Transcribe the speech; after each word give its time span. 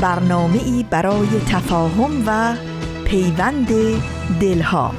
برنامه 0.00 0.58
ای 0.64 0.84
برای 0.90 1.28
تفاهم 1.48 2.10
و 2.26 2.54
پیوند 3.04 3.68
دلها. 4.40 4.94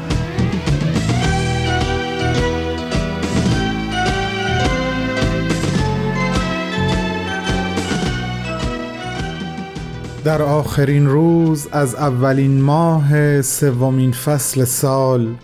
در 10.24 10.42
آخرین 10.42 11.08
روز 11.08 11.68
از 11.72 11.96
اولین 11.96 12.62
ماه 12.62 13.42
سومین 13.42 14.12
فصل 14.12 14.64
سال 14.64 15.36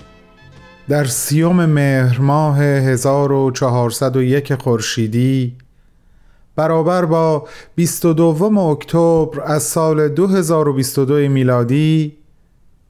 در 0.88 1.06
سیوم 1.06 1.66
مهر 1.66 2.20
ماه 2.20 2.60
1401 2.60 4.56
خورشیدی 4.56 5.58
برابر 6.56 7.06
با 7.06 7.48
22 7.76 8.58
اکتبر 8.60 9.42
از 9.46 9.64
سال 9.64 10.08
2022 10.08 11.14
میلادی 11.16 12.18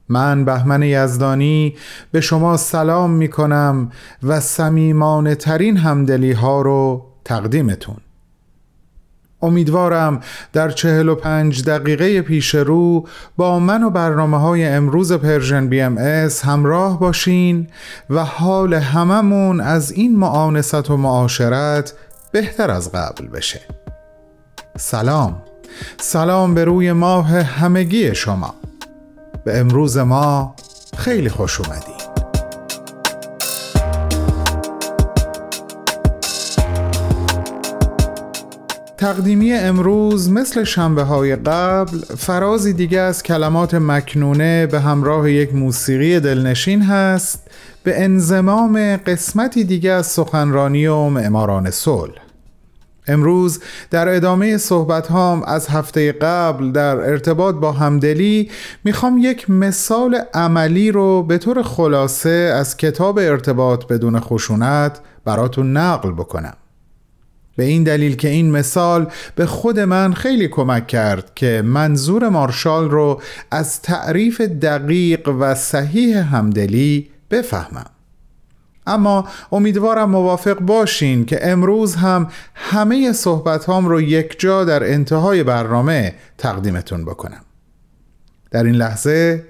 من 0.08 0.44
بهمن 0.44 0.82
یزدانی 0.82 1.74
به 2.12 2.20
شما 2.20 2.56
سلام 2.56 3.10
می 3.10 3.28
کنم 3.28 3.90
و 4.22 4.40
سمیمانه 4.40 5.34
ترین 5.34 5.76
همدلی 5.76 6.32
ها 6.32 6.62
رو 6.62 7.06
تقدیمتون. 7.24 7.96
امیدوارم 9.42 10.20
در 10.52 10.70
چهل 10.70 11.08
و 11.08 11.14
پنج 11.14 11.64
دقیقه 11.64 12.22
پیش 12.22 12.54
رو 12.54 13.08
با 13.36 13.58
من 13.58 13.82
و 13.82 13.90
برنامه 13.90 14.38
های 14.38 14.66
امروز 14.66 15.12
Persian 15.12 15.68
BMS 15.68 16.44
همراه 16.44 17.00
باشین 17.00 17.66
و 18.10 18.24
حال 18.24 18.74
هممون 18.74 19.60
از 19.60 19.92
این 19.92 20.18
مؤانست 20.18 20.90
و 20.90 20.96
معاشرت 20.96 21.92
بهتر 22.36 22.70
از 22.70 22.92
قبل 22.92 23.26
بشه. 23.26 23.60
سلام. 24.78 25.42
سلام 26.00 26.54
به 26.54 26.64
روی 26.64 26.92
ماه 26.92 27.28
همگی 27.28 28.14
شما. 28.14 28.54
به 29.44 29.58
امروز 29.58 29.98
ما 29.98 30.54
خیلی 30.96 31.28
خوش 31.28 31.60
اومدید 31.60 32.06
تقدیمی 38.96 39.52
امروز 39.52 40.30
مثل 40.30 40.64
شنبه 40.64 41.02
های 41.02 41.36
قبل 41.36 41.98
فرازی 41.98 42.72
دیگه 42.72 43.00
از 43.00 43.22
کلمات 43.22 43.74
مکنونه 43.74 44.66
به 44.66 44.80
همراه 44.80 45.30
یک 45.30 45.54
موسیقی 45.54 46.20
دلنشین 46.20 46.82
هست 46.82 47.50
به 47.82 48.02
انزمام 48.02 48.96
قسمتی 48.96 49.64
دیگه 49.64 49.90
از 49.90 50.06
سخنرانی 50.06 50.86
و 50.86 51.08
معماران 51.08 51.70
صلح. 51.70 52.25
امروز 53.08 53.60
در 53.90 54.08
ادامه 54.08 54.56
صحبت 54.56 55.06
هام 55.06 55.42
از 55.42 55.68
هفته 55.68 56.12
قبل 56.12 56.72
در 56.72 56.96
ارتباط 56.96 57.54
با 57.54 57.72
همدلی 57.72 58.50
می‌خوام 58.84 59.18
یک 59.18 59.50
مثال 59.50 60.20
عملی 60.34 60.92
رو 60.92 61.22
به 61.22 61.38
طور 61.38 61.62
خلاصه 61.62 62.52
از 62.54 62.76
کتاب 62.76 63.18
ارتباط 63.18 63.86
بدون 63.86 64.20
خشونت 64.20 65.00
براتون 65.24 65.76
نقل 65.76 66.12
بکنم. 66.12 66.54
به 67.56 67.64
این 67.64 67.84
دلیل 67.84 68.16
که 68.16 68.28
این 68.28 68.50
مثال 68.50 69.06
به 69.34 69.46
خود 69.46 69.80
من 69.80 70.12
خیلی 70.12 70.48
کمک 70.48 70.86
کرد 70.86 71.34
که 71.34 71.62
منظور 71.64 72.28
مارشال 72.28 72.90
رو 72.90 73.20
از 73.50 73.82
تعریف 73.82 74.40
دقیق 74.40 75.28
و 75.28 75.54
صحیح 75.54 76.34
همدلی 76.36 77.10
بفهمم. 77.30 77.95
اما 78.86 79.28
امیدوارم 79.52 80.10
موافق 80.10 80.58
باشین 80.58 81.24
که 81.24 81.38
امروز 81.42 81.94
هم 81.94 82.30
همه 82.54 83.12
صحبت 83.12 83.64
هام 83.64 83.86
رو 83.86 84.00
یک 84.00 84.40
جا 84.40 84.64
در 84.64 84.92
انتهای 84.92 85.42
برنامه 85.42 86.14
تقدیمتون 86.38 87.04
بکنم. 87.04 87.40
در 88.50 88.64
این 88.64 88.74
لحظه 88.74 89.44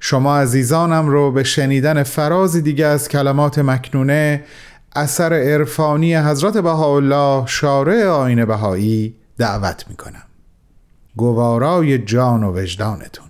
شما 0.00 0.38
عزیزانم 0.38 1.08
رو 1.08 1.32
به 1.32 1.44
شنیدن 1.44 2.02
فرازی 2.02 2.62
دیگه 2.62 2.86
از 2.86 3.08
کلمات 3.08 3.58
مکنونه 3.58 4.44
اثر 4.96 5.32
عرفانی 5.32 6.16
حضرت 6.16 6.56
بهاءالله 6.56 7.46
شارع 7.46 8.06
آین 8.06 8.44
بهایی 8.44 9.14
دعوت 9.38 9.84
می‌کنم. 9.88 10.22
گوارای 11.16 11.98
جان 11.98 12.44
و 12.44 12.60
وجدانتون. 12.60 13.27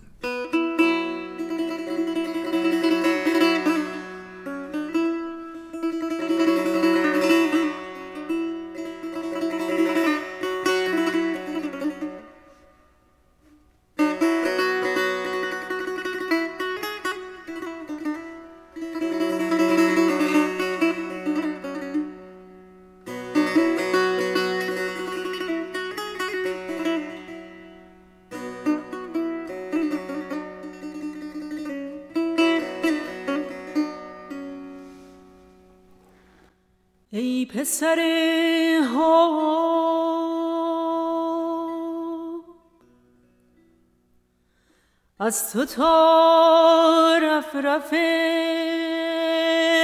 از 45.28 45.52
تو 45.52 45.64
تا 45.64 47.18
رف 47.22 47.56
رف 47.56 47.94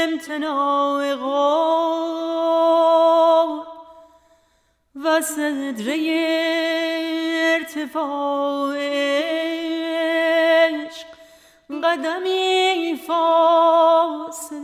امتناع 0.02 1.14
و 5.04 5.20
صدره 5.20 5.96
ارتفاع 7.60 8.76
عشق 10.68 11.06
قدمی 11.84 13.00
فاصله. 13.06 14.54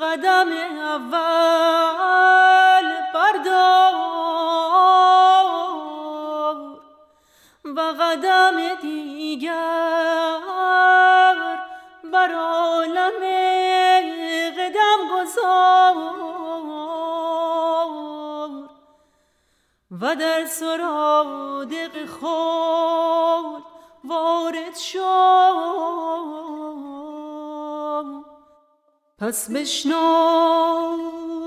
قدم 0.00 0.48
اول 0.82 1.24
بردار 3.14 3.83
دیگر 9.34 10.40
بر 12.12 12.32
عالم 12.34 13.22
قدم 14.58 15.00
گذار 15.14 15.94
و 19.90 20.16
در 20.16 20.46
سرادق 20.46 22.06
خود 22.06 23.64
وارد 24.04 24.76
شد 24.76 25.00
پس 29.18 29.50
بشنو 29.50 29.96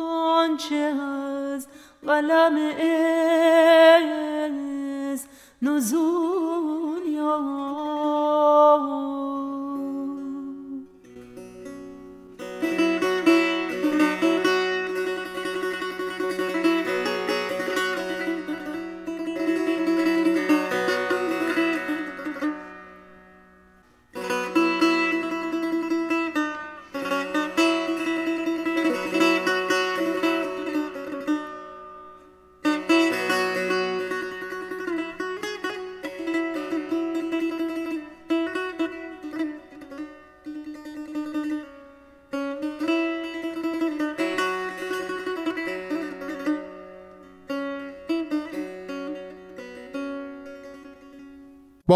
آنچه 0.09 0.75
از 0.75 1.67
قلم 2.05 2.57
از 5.11 5.27
نزول 5.61 6.86
یا 7.27 9.16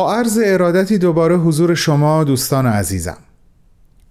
عرض 0.10 0.40
ارادتی 0.46 0.98
دوباره 0.98 1.38
حضور 1.38 1.76
شما 1.76 2.24
دوستان 2.24 2.66
عزیزم. 2.66 3.18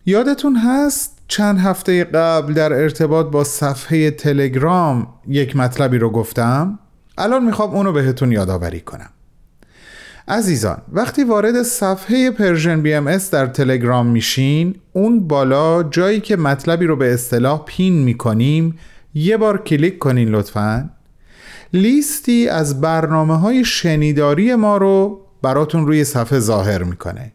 یادتون 0.07 0.57
هست 0.57 1.19
چند 1.29 1.59
هفته 1.59 2.05
قبل 2.05 2.55
در 2.55 2.73
ارتباط 2.73 3.27
با 3.27 3.45
صفحه 3.45 4.11
تلگرام 4.11 5.07
یک 5.29 5.57
مطلبی 5.57 5.99
رو 5.99 6.11
گفتم؟ 6.11 6.79
الان 7.19 7.45
می‌خوام 7.45 7.71
اونو 7.71 7.93
بهتون 7.93 8.33
یادآوری 8.33 8.81
کنم. 8.81 9.11
عزیزان 10.29 10.83
وقتی 10.93 11.25
وارد 11.25 11.63
صفحه 11.63 12.31
Persian 12.31 12.83
BMS 12.83 13.31
در 13.31 13.47
تلگرام 13.47 14.07
میشین 14.07 14.75
اون 14.93 15.29
بالا 15.29 15.83
جایی 15.83 16.21
که 16.21 16.37
مطلبی 16.37 16.87
رو 16.87 16.97
به 16.97 17.15
اصطلاح 17.15 17.63
pin 17.67 18.03
می‌کنیم 18.03 18.79
یه 19.15 19.37
بار 19.37 19.63
کلیک 19.63 19.99
کنین 19.99 20.29
لطفا. 20.29 20.91
لیستی 21.73 22.49
از 22.49 22.81
برنامه 22.81 23.39
های 23.39 23.65
شنیداری 23.65 24.55
ما 24.55 24.77
رو 24.77 25.21
براتون 25.43 25.87
روی 25.87 26.05
صفحه 26.05 26.39
ظاهر 26.39 26.83
می‌کنه. 26.83 27.33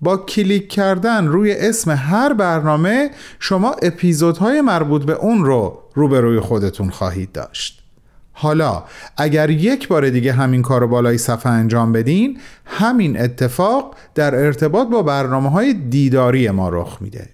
با 0.00 0.16
کلیک 0.16 0.68
کردن 0.68 1.26
روی 1.26 1.52
اسم 1.52 1.90
هر 1.90 2.32
برنامه 2.32 3.10
شما 3.38 3.76
اپیزودهای 3.82 4.60
مربوط 4.60 5.04
به 5.04 5.12
اون 5.12 5.44
رو 5.44 5.78
روبروی 5.94 6.40
خودتون 6.40 6.90
خواهید 6.90 7.32
داشت. 7.32 7.84
حالا 8.32 8.84
اگر 9.16 9.50
یک 9.50 9.88
بار 9.88 10.10
دیگه 10.10 10.32
همین 10.32 10.62
کار 10.62 10.80
رو 10.80 10.88
بالای 10.88 11.18
صفحه 11.18 11.52
انجام 11.52 11.92
بدین 11.92 12.40
همین 12.64 13.20
اتفاق 13.20 13.96
در 14.14 14.34
ارتباط 14.34 14.88
با 14.88 15.02
برنامه 15.02 15.50
های 15.50 15.74
دیداری 15.74 16.50
ما 16.50 16.68
رخ 16.68 16.98
میده. 17.00 17.28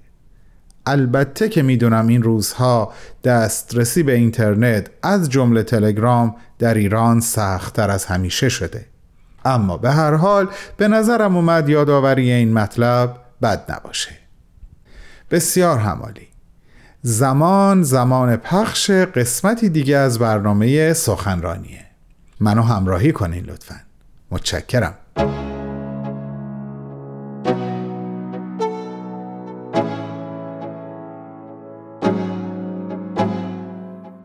البته 0.86 1.48
که 1.48 1.62
می‌دونم 1.62 2.06
این 2.06 2.22
روزها 2.22 2.92
دسترسی 3.24 4.02
به 4.02 4.14
اینترنت 4.14 4.90
از 5.02 5.30
جمله 5.30 5.62
تلگرام 5.62 6.36
در 6.58 6.74
ایران 6.74 7.20
سختتر 7.20 7.90
از 7.90 8.04
همیشه 8.04 8.48
شده. 8.48 8.86
اما 9.44 9.76
به 9.76 9.90
هر 9.90 10.14
حال 10.14 10.48
به 10.76 10.88
نظرم 10.88 11.36
اومد 11.36 11.68
یادآوری 11.68 12.32
این 12.32 12.52
مطلب 12.52 13.16
بد 13.42 13.72
نباشه. 13.72 14.10
بسیار 15.30 15.78
همالی. 15.78 16.28
زمان 17.02 17.82
زمان 17.82 18.36
پخش 18.36 18.90
قسمتی 18.90 19.68
دیگه 19.68 19.96
از 19.96 20.18
برنامه 20.18 20.92
سخنرانیه. 20.92 21.84
منو 22.40 22.62
همراهی 22.62 23.12
کنین 23.12 23.44
لطفا. 23.44 23.76
متشکرم. 24.30 24.94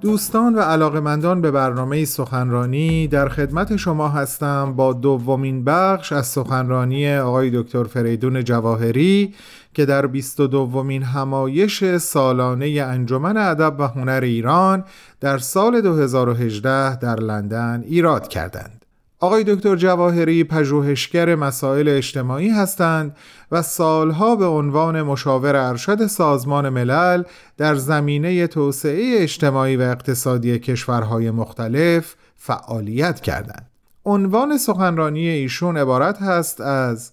دوستان 0.10 0.56
و 0.56 0.60
علاقمندان 0.60 1.42
به 1.42 1.52
برنامه 1.52 2.06
سخنرانی 2.06 3.08
در 3.08 3.30
خدمت 3.30 3.76
شما 3.76 4.10
هستم 4.10 4.74
با 4.74 4.94
دومین 4.94 5.64
بخش 5.64 6.12
از 6.12 6.28
سخنرانی 6.28 7.16
آقای 7.16 7.50
دکتر 7.54 7.84
فریدون 7.84 8.44
جواهری 8.44 9.34
که 9.74 9.86
در 9.86 10.08
22 10.08 10.48
دومین 10.48 11.04
همایش 11.04 11.98
سالانه 11.98 12.68
انجمن 12.68 13.38
ادب 13.38 13.76
و 13.80 13.88
هنر 13.88 14.22
ایران 14.24 14.84
در 15.20 15.38
سال 15.38 15.82
2018 15.82 16.96
در 16.96 17.16
لندن 17.16 17.84
ایراد 17.86 18.28
کردند. 18.28 18.86
آقای 19.22 19.44
دکتر 19.44 19.76
جواهری 19.76 20.44
پژوهشگر 20.44 21.36
مسائل 21.36 21.90
اجتماعی 21.90 22.50
هستند 22.50 23.18
و 23.52 23.62
سالها 23.62 24.36
به 24.36 24.46
عنوان 24.46 25.02
مشاور 25.02 25.56
ارشد 25.56 26.08
سازمان 26.08 26.70
ملل 26.70 27.24
در 27.58 27.76
زمینه 27.76 28.48
توسعه 28.48 29.24
اجتماعی 29.24 29.78
و 29.78 29.82
اقتصادی 29.82 30.60
کشورهای 30.60 31.32
مختلف 31.32 32.16
فعالیت 32.36 33.20
کردند. 33.20 33.70
عنوان 34.06 34.58
سخنرانی 34.58 35.28
ایشون 35.28 35.78
عبارت 35.78 36.22
هست 36.22 36.62
از 36.62 37.12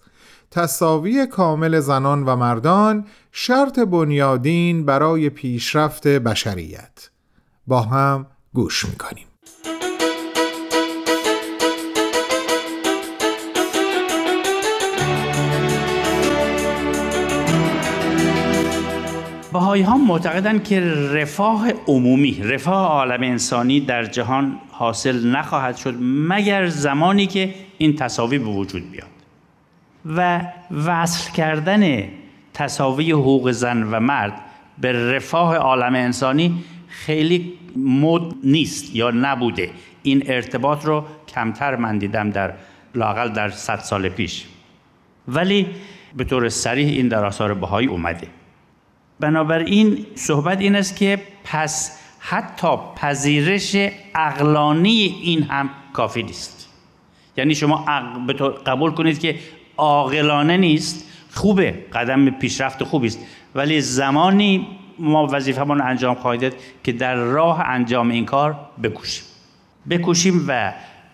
تصاوی 0.51 1.27
کامل 1.27 1.81
زنان 1.81 2.23
و 2.25 2.37
مردان 2.37 3.07
شرط 3.33 3.79
بنیادین 3.79 4.85
برای 4.85 5.31
پیشرفت 5.31 6.09
بشریت 6.09 7.11
با 7.67 7.81
هم 7.81 8.27
گوش 8.55 8.85
می‌کنیم 8.85 9.26
بهایی 19.57 19.83
ها 19.83 19.97
معتقدند 19.97 20.65
که 20.65 20.81
رفاه 21.13 21.71
عمومی 21.87 22.41
رفاه 22.43 22.87
عالم 22.87 23.23
انسانی 23.23 23.81
در 23.81 24.05
جهان 24.05 24.59
حاصل 24.71 25.27
نخواهد 25.27 25.77
شد 25.77 25.95
مگر 26.01 26.67
زمانی 26.67 27.27
که 27.27 27.55
این 27.79 27.97
تصاوی 27.97 28.39
به 28.39 28.45
وجود 28.45 28.91
بیاد. 28.91 29.09
و 30.07 30.41
وصل 30.87 31.33
کردن 31.33 32.05
تصاوی 32.55 33.13
حقوق 33.13 33.51
زن 33.51 33.83
و 33.83 34.01
مرد 34.01 34.41
به 34.79 35.13
رفاه 35.17 35.57
عالم 35.57 35.95
انسانی 35.95 36.65
خیلی 36.89 37.53
مد 37.77 38.23
نیست 38.45 38.97
یا 38.97 39.11
نبوده. 39.11 39.71
این 40.03 40.23
ارتباط 40.27 40.85
رو 40.85 41.05
کمتر 41.29 41.77
من 41.77 41.99
دیدم 41.99 42.31
در 42.31 42.53
لاقل 42.95 43.29
در 43.29 43.51
صد 43.51 43.79
سال 43.79 44.09
پیش. 44.09 44.45
ولی 45.29 45.67
به 46.17 46.25
طور 46.25 46.49
سریح 46.49 46.89
این 46.89 47.09
در 47.09 47.25
آثار 47.25 47.55
بهایی 47.55 47.89
اومده. 47.89 48.29
بنابراین 49.21 50.07
صحبت 50.15 50.61
این 50.61 50.77
است 50.77 50.97
که 50.97 51.23
پس 51.45 51.99
حتی 52.19 52.69
پذیرش 52.97 53.77
اقلانی 54.15 55.17
این 55.23 55.43
هم 55.43 55.71
کافی 55.93 56.23
نیست. 56.23 56.69
یعنی 57.37 57.55
شما 57.55 57.85
قبول 58.67 58.91
کنید 58.91 59.19
که 59.19 59.39
عاقلانه 59.77 60.57
نیست 60.57 61.05
خوبه 61.31 61.71
قدم 61.93 62.31
پیشرفت 62.31 62.85
خوبی 62.85 63.07
است. 63.07 63.19
ولی 63.55 63.81
زمانی 63.81 64.67
ما 64.99 65.27
وظیفه‌مون 65.27 65.81
انجام 65.81 66.15
خواهید 66.15 66.41
داد 66.41 66.55
که 66.85 66.93
در 66.93 67.15
راه 67.15 67.61
انجام 67.61 68.11
این 68.11 68.25
کار 68.25 68.57
بکوشیم. 68.83 69.25
بکوشیم 69.91 70.45
و 70.49 70.73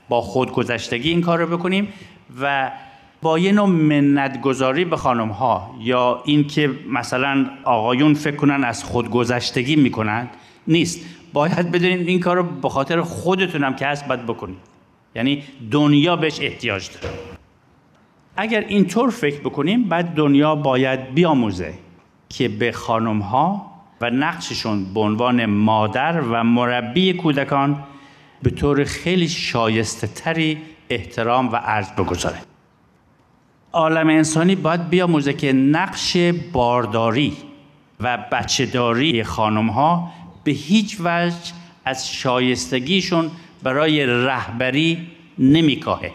با 0.08 0.20
خودگذشتگی 0.20 1.10
این 1.10 1.20
کار 1.20 1.38
رو 1.38 1.58
بکنیم 1.58 1.88
و 2.40 2.70
با 3.22 3.38
یه 3.38 3.52
نوع 3.52 3.68
منتگذاری 3.68 4.84
به 4.84 4.96
خانم 4.96 5.28
ها 5.28 5.74
یا 5.80 6.22
اینکه 6.24 6.70
مثلا 6.88 7.46
آقایون 7.64 8.14
فکر 8.14 8.36
کنن 8.36 8.64
از 8.64 8.84
خودگذشتگی 8.84 9.76
می‌کنن 9.76 10.28
نیست. 10.66 11.00
باید 11.32 11.70
بدونید 11.70 12.08
این 12.08 12.20
کار 12.20 12.36
رو 12.36 12.42
به 12.42 12.68
خاطر 12.68 13.00
خودتونم 13.00 13.76
که 13.76 13.86
هست 13.86 14.06
باید 14.06 14.26
بکنید. 14.26 14.58
یعنی 15.14 15.42
دنیا 15.70 16.16
بهش 16.16 16.40
احتیاج 16.40 16.90
داره. 16.90 17.14
اگر 18.36 18.60
اینطور 18.60 19.10
فکر 19.10 19.40
بکنیم 19.40 19.84
بعد 19.84 20.14
دنیا 20.14 20.54
باید 20.54 21.14
بیاموزه 21.14 21.74
که 22.28 22.48
به 22.48 22.72
خانم 22.72 23.18
ها 23.18 23.72
و 24.00 24.10
نقششون 24.10 24.94
به 24.94 25.00
عنوان 25.00 25.46
مادر 25.46 26.20
و 26.20 26.44
مربی 26.44 27.12
کودکان 27.12 27.84
به 28.42 28.50
طور 28.50 28.84
خیلی 28.84 29.28
شایسته 29.28 30.06
تری 30.06 30.58
احترام 30.90 31.48
و 31.52 31.60
ارز 31.64 31.92
بگذاره 31.92 32.51
عالم 33.72 34.08
انسانی 34.08 34.54
باید 34.54 34.88
بیاموزه 34.88 35.32
که 35.32 35.52
نقش 35.52 36.16
بارداری 36.52 37.36
و 38.00 38.18
بچهداری 38.32 39.24
خانم 39.24 39.68
ها 39.68 40.12
به 40.44 40.52
هیچ 40.52 40.96
وجه 41.00 41.36
از 41.84 42.12
شایستگیشون 42.12 43.30
برای 43.62 44.06
رهبری 44.06 45.06
نمیکاهه. 45.38 46.12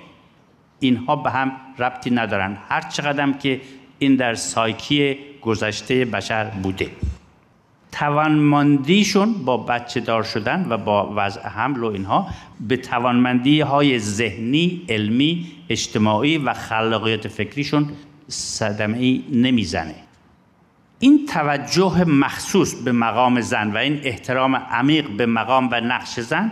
اینها 0.80 1.16
به 1.16 1.30
هم 1.30 1.52
ربطی 1.80 2.10
ندارن. 2.10 2.58
هر 2.70 2.82
چقدر 2.82 3.32
که 3.32 3.62
این 4.00 4.16
در 4.16 4.36
سایکی 4.36 5.18
گذشته 5.42 6.06
بشر 6.06 6.44
بوده. 6.44 6.90
توانمندیشون 7.92 9.34
با 9.34 9.58
بچه 9.58 10.00
دار 10.00 10.24
شدن 10.24 10.66
و 10.70 10.78
با 10.78 11.14
وضع 11.16 11.48
حمل 11.48 11.84
و 11.84 11.86
اینها 11.86 12.28
به 12.68 12.78
توانمندی 12.78 13.62
های 13.62 14.00
ذهنی، 14.00 14.82
علمی، 14.90 15.48
اجتماعی 15.70 16.38
و 16.38 16.54
خلاقیت 16.54 17.28
فکریشون 17.28 17.90
صدمه 18.28 18.98
ای 18.98 19.24
نمی‌زنه. 19.32 19.96
این 21.00 21.26
توجه 21.26 22.04
مخصوص 22.04 22.74
به 22.74 22.92
مقام 22.92 23.42
زن 23.42 23.72
و 23.72 23.78
این 23.78 24.00
احترام 24.04 24.56
عمیق 24.56 25.10
به 25.10 25.26
مقام 25.26 25.70
و 25.72 25.82
نقش 25.82 26.20
زن 26.20 26.52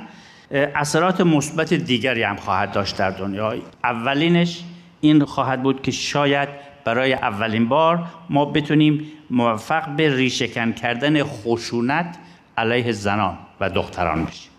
اثرات 0.51 1.21
مثبت 1.21 1.73
دیگری 1.73 2.23
هم 2.23 2.35
خواهد 2.35 2.71
داشت 2.71 2.97
در 2.97 3.09
دنیا. 3.09 3.55
اولینش 3.83 4.63
این 5.01 5.25
خواهد 5.25 5.63
بود 5.63 5.81
که 5.81 5.91
شاید 5.91 6.49
برای 6.85 7.13
اولین 7.13 7.67
بار 7.67 8.03
ما 8.29 8.45
بتونیم 8.45 9.11
موفق 9.29 9.95
به 9.95 10.15
ریشهکن 10.15 10.71
کردن 10.71 11.23
خشونت 11.23 12.17
علیه 12.57 12.91
زنان 12.91 13.37
و 13.59 13.69
دختران 13.69 14.25
بشیم 14.25 14.51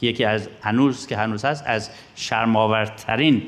یکی 0.00 0.24
از 0.24 0.48
هنوز 0.62 1.06
که 1.06 1.16
هنوز 1.16 1.44
هست 1.44 1.64
از 1.66 1.90
شرماورترین 2.14 3.42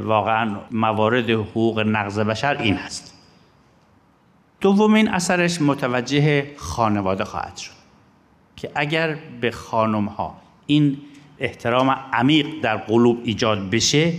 واقعا 0.00 0.56
موارد 0.70 1.30
حقوق 1.30 1.80
نقض 1.80 2.18
بشر 2.18 2.56
این 2.56 2.74
هست. 2.74 3.14
دومین 4.60 5.08
اثرش 5.08 5.62
متوجه 5.62 6.46
خانواده 6.56 7.24
خواهد 7.24 7.56
شد 7.56 7.72
که 8.56 8.70
اگر 8.74 9.16
به 9.40 9.50
خانم 9.50 10.04
ها 10.04 10.36
این 10.66 10.98
احترام 11.38 11.90
عمیق 12.12 12.46
در 12.62 12.76
قلوب 12.76 13.20
ایجاد 13.24 13.70
بشه 13.70 14.12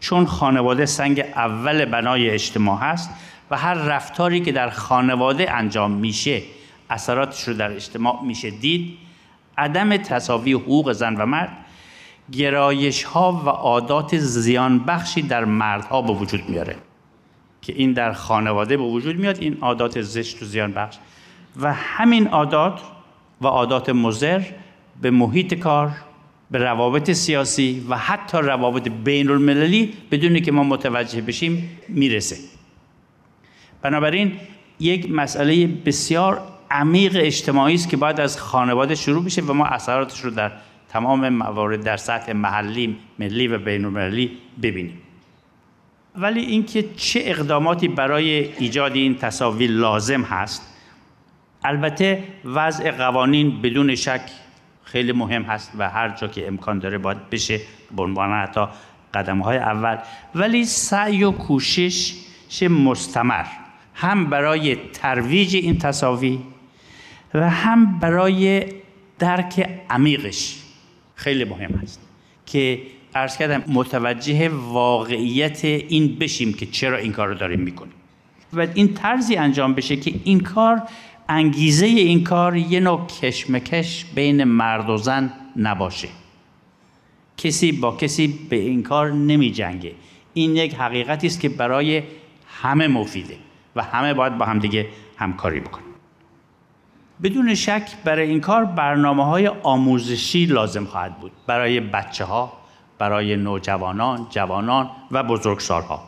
چون 0.00 0.26
خانواده 0.26 0.86
سنگ 0.86 1.20
اول 1.20 1.84
بنای 1.84 2.30
اجتماع 2.30 2.78
هست 2.78 3.10
و 3.52 3.56
هر 3.56 3.74
رفتاری 3.74 4.40
که 4.40 4.52
در 4.52 4.70
خانواده 4.70 5.54
انجام 5.54 5.90
میشه 5.90 6.42
اثراتش 6.90 7.48
رو 7.48 7.54
در 7.54 7.72
اجتماع 7.72 8.24
میشه 8.24 8.50
دید. 8.50 8.98
عدم 9.58 9.96
تصاوی 9.96 10.52
حقوق 10.52 10.92
زن 10.92 11.16
و 11.16 11.26
مرد 11.26 11.56
گرایش 12.32 13.02
ها 13.02 13.42
و 13.46 13.48
عادات 13.48 14.16
زیان 14.16 14.78
بخشی 14.78 15.22
در 15.22 15.44
مردها 15.44 16.02
به 16.02 16.12
وجود 16.12 16.48
میاره 16.48 16.76
که 17.62 17.72
این 17.76 17.92
در 17.92 18.12
خانواده 18.12 18.76
به 18.76 18.82
وجود 18.82 19.16
میاد 19.16 19.38
این 19.40 19.58
عادات 19.60 20.02
زشت 20.02 20.42
و 20.42 20.46
زیان 20.46 20.72
بخش 20.72 20.96
و 21.60 21.72
همین 21.72 22.28
عادات 22.28 22.80
و 23.40 23.46
عادات 23.46 23.88
مزر 23.88 24.42
به 25.02 25.10
محیط 25.10 25.54
کار 25.54 25.90
به 26.50 26.58
روابط 26.58 27.10
سیاسی 27.10 27.86
و 27.88 27.96
حتی 27.96 28.38
روابط 28.38 28.88
بین 28.88 29.30
المللی 29.30 29.92
بدونی 30.10 30.40
که 30.40 30.52
ما 30.52 30.62
متوجه 30.62 31.20
بشیم 31.20 31.78
می‌رسه. 31.88 32.51
بنابراین 33.82 34.32
یک 34.80 35.10
مسئله 35.10 35.66
بسیار 35.66 36.42
عمیق 36.70 37.12
اجتماعی 37.16 37.74
است 37.74 37.88
که 37.88 37.96
باید 37.96 38.20
از 38.20 38.38
خانواده 38.38 38.94
شروع 38.94 39.24
بشه 39.24 39.42
و 39.42 39.52
ما 39.52 39.66
اثراتش 39.66 40.20
رو 40.20 40.30
در 40.30 40.52
تمام 40.88 41.28
موارد 41.28 41.84
در 41.84 41.96
سطح 41.96 42.32
محلی، 42.32 42.96
ملی 43.18 43.48
و 43.48 43.58
بین 43.58 43.84
المللی 43.84 44.30
ببینیم. 44.62 44.98
ولی 46.16 46.40
اینکه 46.40 46.84
چه 46.96 47.20
اقداماتی 47.24 47.88
برای 47.88 48.52
ایجاد 48.58 48.94
این 48.94 49.16
تصاوی 49.18 49.66
لازم 49.66 50.22
هست 50.22 50.62
البته 51.64 52.24
وضع 52.44 52.90
قوانین 52.90 53.62
بدون 53.62 53.94
شک 53.94 54.20
خیلی 54.84 55.12
مهم 55.12 55.42
هست 55.42 55.72
و 55.78 55.88
هر 55.88 56.08
جا 56.08 56.28
که 56.28 56.48
امکان 56.48 56.78
داره 56.78 56.98
باید 56.98 57.30
بشه 57.30 57.60
به 57.96 58.02
عنوان 58.02 58.32
حتی 58.32 58.66
قدم 59.14 59.38
های 59.38 59.58
اول. 59.58 59.98
ولی 60.34 60.64
سعی 60.64 61.24
و 61.24 61.30
کوشش 61.30 62.14
مستمر. 62.68 63.44
هم 63.94 64.30
برای 64.30 64.76
ترویج 64.92 65.56
این 65.56 65.78
تصاوی 65.78 66.38
و 67.34 67.50
هم 67.50 67.98
برای 67.98 68.66
درک 69.18 69.70
عمیقش 69.90 70.58
خیلی 71.14 71.44
مهم 71.44 71.80
است 71.82 72.00
که 72.46 72.82
عرض 73.14 73.36
کردم 73.36 73.72
متوجه 73.72 74.48
واقعیت 74.48 75.64
این 75.64 76.16
بشیم 76.18 76.52
که 76.52 76.66
چرا 76.66 76.96
این 76.96 77.12
کار 77.12 77.28
رو 77.28 77.34
داریم 77.34 77.60
می‌کنیم. 77.60 77.92
و 78.52 78.66
این 78.74 78.94
طرزی 78.94 79.36
انجام 79.36 79.74
بشه 79.74 79.96
که 79.96 80.14
این 80.24 80.40
کار 80.40 80.82
انگیزه 81.28 81.86
این 81.86 82.24
کار 82.24 82.56
یه 82.56 82.80
نوع 82.80 83.06
کشمکش 83.06 84.04
بین 84.14 84.44
مرد 84.44 84.90
و 84.90 84.96
زن 84.96 85.32
نباشه. 85.56 86.08
کسی 87.36 87.72
با 87.72 87.96
کسی 87.96 88.38
به 88.48 88.56
این 88.56 88.82
کار 88.82 89.12
نمی 89.12 89.50
جنگه 89.50 89.92
این 90.34 90.56
یک 90.56 90.74
حقیقتی 90.74 91.26
است 91.26 91.40
که 91.40 91.48
برای 91.48 92.02
همه 92.46 92.88
مفیده. 92.88 93.36
و 93.76 93.82
همه 93.82 94.14
باید 94.14 94.38
با 94.38 94.44
هم 94.44 94.58
دیگه 94.58 94.86
همکاری 95.16 95.60
بکنن 95.60 95.92
بدون 97.22 97.54
شک 97.54 97.82
برای 98.04 98.28
این 98.28 98.40
کار 98.40 98.64
برنامه 98.64 99.24
های 99.24 99.48
آموزشی 99.48 100.46
لازم 100.46 100.84
خواهد 100.84 101.16
بود. 101.16 101.32
برای 101.46 101.80
بچه 101.80 102.24
ها 102.24 102.52
برای 102.98 103.36
نوجوانان 103.36 104.26
جوانان 104.30 104.90
و 105.10 105.22
بزرگسالها. 105.22 106.02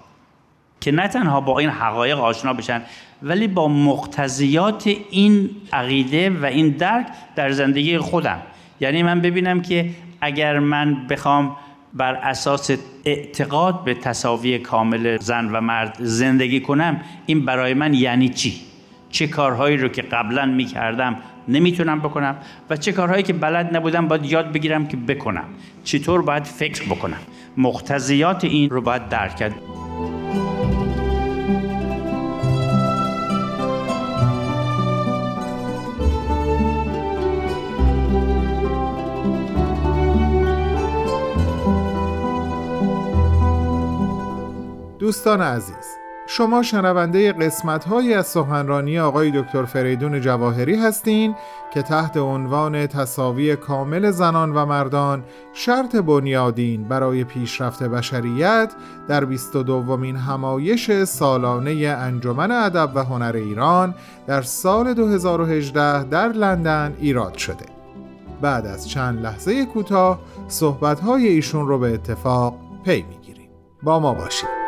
که 0.80 0.92
نه 0.92 1.09
تنها 1.09 1.40
با 1.40 1.59
این 1.59 1.71
حقایق 1.71 2.21
آشنا 2.21 2.52
بشن 2.52 2.83
ولی 3.23 3.49
با 3.49 3.68
مقتضیات 3.68 4.87
این 5.11 5.50
عقیده 5.73 6.30
و 6.30 6.44
این 6.44 6.68
درک 6.68 7.06
در 7.37 7.50
زندگی 7.50 7.99
خودم. 7.99 8.42
یعنی 8.80 9.02
من 9.02 9.21
ببینم 9.21 9.62
که 9.62 9.90
اگر 10.21 10.59
من 10.59 11.06
بخوام 11.06 11.56
بر 11.95 12.15
اساس 12.15 12.71
اعتقاد 13.05 13.85
به 13.85 13.95
تصاوی 13.95 14.59
کامل 14.59 15.19
زن 15.21 15.51
و 15.53 15.61
مرد 15.61 15.97
زندگی 16.01 16.61
کنم 16.61 17.01
این 17.27 17.45
برای 17.45 17.75
من 17.75 17.95
یعنی 17.95 18.29
چی؟ 18.29 18.61
چه 19.11 19.27
کارهایی 19.27 19.77
رو 19.77 19.89
که 19.89 20.03
قبلا 20.03 20.47
می‌کردم 20.47 21.17
نمی‌تونم 21.49 22.01
بکنم 22.01 22.37
و 22.71 22.77
چه 22.77 22.93
کارهایی 22.93 23.23
که 23.23 23.33
بلد 23.33 23.77
نبودم 23.77 24.09
باید 24.09 24.25
یاد 24.25 24.53
بگیرم 24.53 24.87
که 24.87 24.97
بکنم؟ 24.97 25.45
چطور 25.85 26.23
باید 26.23 26.45
فکر 26.45 26.85
بکنم؟ 26.85 27.21
مقتضیات 27.57 28.45
این 28.45 28.71
رو 28.71 28.81
باید 28.81 29.09
درک 29.09 29.37
کرد. 29.37 29.55
دوستان 45.05 45.41
عزیز 45.41 45.97
شما 46.27 46.63
شنونده 46.63 47.33
قسمت 47.33 47.85
های 47.85 48.15
از 48.15 48.27
سخنرانی 48.27 48.99
آقای 48.99 49.43
دکتر 49.43 49.65
فریدون 49.65 50.21
جواهری 50.21 50.77
هستین 50.77 51.35
که 51.75 51.83
تحت 51.83 52.17
عنوان 52.17 52.87
تصاوی 52.87 53.57
کامل 53.57 54.11
زنان 54.11 54.53
و 54.53 54.67
مردان 54.67 55.25
شرط 55.53 55.97
بنیادین 55.97 56.85
برای 56.85 57.25
پیشرفت 57.25 57.83
بشریت 57.83 58.73
در 59.09 59.25
22 59.25 59.63
دومین 59.63 60.17
همایش 60.17 61.05
سالانه 61.05 61.97
انجمن 61.99 62.51
ادب 62.51 62.91
و 62.95 63.05
هنر 63.05 63.33
ایران 63.35 63.95
در 64.27 64.43
سال 64.43 64.95
2018 64.95 66.05
در 66.05 66.29
لندن 66.29 66.95
ایراد 66.99 67.35
شده. 67.35 67.67
بعد 68.41 68.67
از 68.67 68.89
چند 68.89 69.23
لحظه 69.23 69.67
کوتاه 69.67 70.21
صحبت 70.49 71.05
ایشون 71.09 71.69
رو 71.69 71.79
به 71.79 71.95
اتفاق 71.95 72.55
پی 72.85 73.03
می‌گیریم. 73.03 73.51
با 73.83 73.99
ما 73.99 74.15
باشید. 74.15 74.63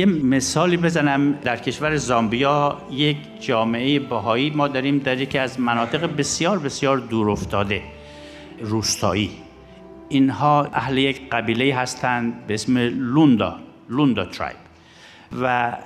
یه 0.00 0.06
مثالی 0.06 0.76
بزنم. 0.76 1.32
در 1.32 1.56
کشور 1.56 1.96
زامبیا 1.96 2.78
یک 2.90 3.16
جامعه 3.40 3.98
بهایی 3.98 4.50
ما 4.50 4.68
داریم 4.68 4.98
در 4.98 5.20
یکی 5.20 5.38
از 5.38 5.60
مناطق 5.60 6.16
بسیار 6.16 6.58
بسیار 6.58 6.98
دور 6.98 7.30
افتاده 7.30 7.82
روستایی. 8.60 9.30
اینها 10.08 10.64
اهل 10.72 10.98
یک 10.98 11.30
قبیله 11.30 11.74
هستند 11.74 12.46
به 12.46 12.54
اسم 12.54 12.78
لوندا 12.78 13.56
لوندا 13.88 14.24
ترایب 14.24 14.56
و 15.42 15.76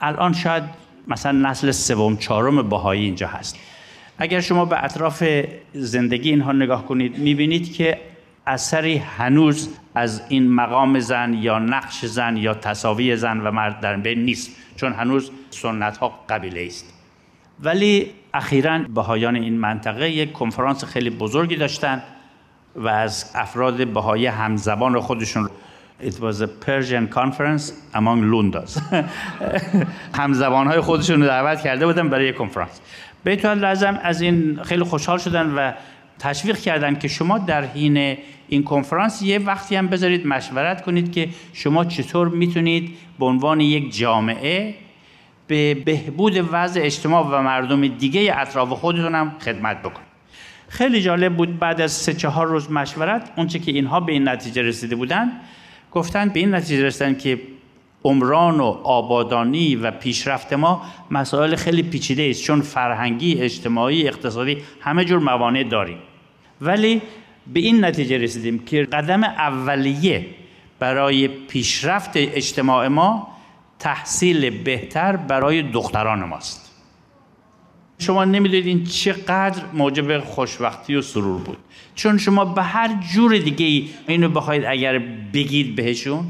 الان 0.00 0.32
شاید 0.32 0.62
مثلا 1.08 1.32
نسل 1.50 1.70
سوم 1.70 2.16
چهارم 2.16 2.68
بهایی 2.68 3.04
اینجا 3.04 3.26
هست. 3.26 3.56
اگر 4.18 4.40
شما 4.40 4.64
به 4.64 4.84
اطراف 4.84 5.24
زندگی 5.72 6.30
اینها 6.30 6.52
نگاه 6.52 6.86
کنید 6.86 7.18
می‌بینید 7.18 7.72
که 7.72 7.98
اثری 8.46 8.96
هنوز 8.96 9.68
از 9.94 10.22
این 10.28 10.52
مقام 10.52 11.00
زن 11.00 11.34
یا 11.34 11.58
نقش 11.58 12.04
زن 12.04 12.36
یا 12.36 12.54
تصاوی 12.54 13.16
زن 13.16 13.40
و 13.40 13.50
مرد 13.50 13.80
در 13.80 13.96
بین 13.96 14.24
نیست 14.24 14.50
چون 14.76 14.92
هنوز 14.92 15.30
سنت 15.50 15.96
ها 15.96 16.20
قبیله 16.28 16.66
است. 16.66 16.94
ولی 17.62 18.10
اخیرا 18.34 18.78
بهایان 18.78 19.36
این 19.36 19.58
منطقه 19.58 20.10
یک 20.10 20.32
کنفرانس 20.32 20.84
خیلی 20.84 21.10
بزرگی 21.10 21.56
داشتن 21.56 22.02
و 22.76 22.88
از 22.88 23.30
افراد 23.34 23.86
بهایی 23.86 24.26
همزبان 24.26 25.00
خودشون 25.00 25.50
It 26.02 26.18
was 26.18 26.40
a 26.40 26.48
Persian 26.48 27.06
conference 27.08 27.72
among 27.94 28.22
Lundas 28.32 28.80
همزبان 30.20 30.66
های 30.66 30.80
خودشون 30.80 31.20
رو 31.20 31.26
دعوت 31.26 31.60
کرده 31.60 31.86
بودن 31.86 32.08
برای 32.08 32.28
یک 32.28 32.36
کنفرانس. 32.36 32.80
بیت 33.24 33.44
لازم 33.44 34.00
از 34.02 34.20
این 34.20 34.62
خیلی 34.62 34.84
خوشحال 34.84 35.18
شدن 35.18 35.54
و 35.54 35.72
تشویق 36.20 36.58
کردن 36.58 36.98
که 36.98 37.08
شما 37.08 37.38
در 37.38 37.64
حین 37.64 38.16
این 38.48 38.62
کنفرانس 38.62 39.22
یه 39.22 39.38
وقتی 39.38 39.76
هم 39.76 39.86
بذارید 39.86 40.26
مشورت 40.26 40.82
کنید 40.82 41.12
که 41.12 41.28
شما 41.52 41.84
چطور 41.84 42.28
می‌تونید 42.28 42.96
به 43.18 43.26
عنوان 43.26 43.60
یک 43.60 43.96
جامعه 43.96 44.74
به 45.46 45.74
بهبود 45.74 46.48
وضع 46.52 46.80
اجتماع 46.82 47.26
و 47.26 47.42
مردم 47.42 47.88
دیگه 47.88 48.34
اطراف 48.36 48.68
خودتون 48.68 49.14
هم 49.14 49.32
خدمت 49.40 49.82
بکنید. 49.82 50.10
خیلی 50.68 51.02
جالب 51.02 51.36
بود 51.36 51.58
بعد 51.58 51.80
از 51.80 51.92
سه 51.92 52.14
چهار 52.14 52.46
روز 52.46 52.70
مشورت 52.70 53.30
اونچه 53.36 53.58
که 53.58 53.72
اینها 53.72 54.00
به 54.00 54.12
این 54.12 54.28
نتیجه 54.28 54.62
رسیده 54.62 54.96
بودن 54.96 55.32
گفتن 55.92 56.28
به 56.28 56.40
این 56.40 56.54
نتیجه 56.54 56.84
رسیدن 56.84 57.14
که 57.14 57.40
عمران 58.04 58.60
و 58.60 58.64
آبادانی 58.84 59.76
و 59.76 59.90
پیشرفت 59.90 60.52
ما 60.52 60.82
مسائل 61.10 61.56
خیلی 61.56 61.82
پیچیده 61.82 62.26
است 62.30 62.42
چون 62.42 62.60
فرهنگی 62.60 63.40
اجتماعی 63.40 64.08
اقتصادی 64.08 64.56
همه 64.80 65.04
جور 65.04 65.18
موانع 65.18 65.62
داریم. 65.62 65.98
ولی 66.60 67.02
به 67.52 67.60
این 67.60 67.84
نتیجه 67.84 68.18
رسیدیم 68.18 68.58
که 68.58 68.82
قدم 68.82 69.24
اولیه 69.24 70.26
برای 70.78 71.28
پیشرفت 71.28 72.10
اجتماع 72.14 72.88
ما 72.88 73.28
تحصیل 73.78 74.50
بهتر 74.50 75.16
برای 75.16 75.62
دختران 75.62 76.24
ماست. 76.24 76.70
شما 77.98 78.24
نمی‌دونید 78.24 78.88
چقدر 78.88 79.62
موجب 79.72 80.20
خوشبختی 80.20 80.94
و 80.94 81.02
سرور 81.02 81.40
بود. 81.40 81.56
چون 81.94 82.18
شما 82.18 82.44
به 82.44 82.62
هر 82.62 82.90
جور 83.14 83.38
دیگه 83.38 83.66
ای 83.66 83.88
اینو 84.08 84.28
بخواید 84.28 84.64
اگر 84.64 84.98
بگید 85.32 85.76
بهشون 85.76 86.24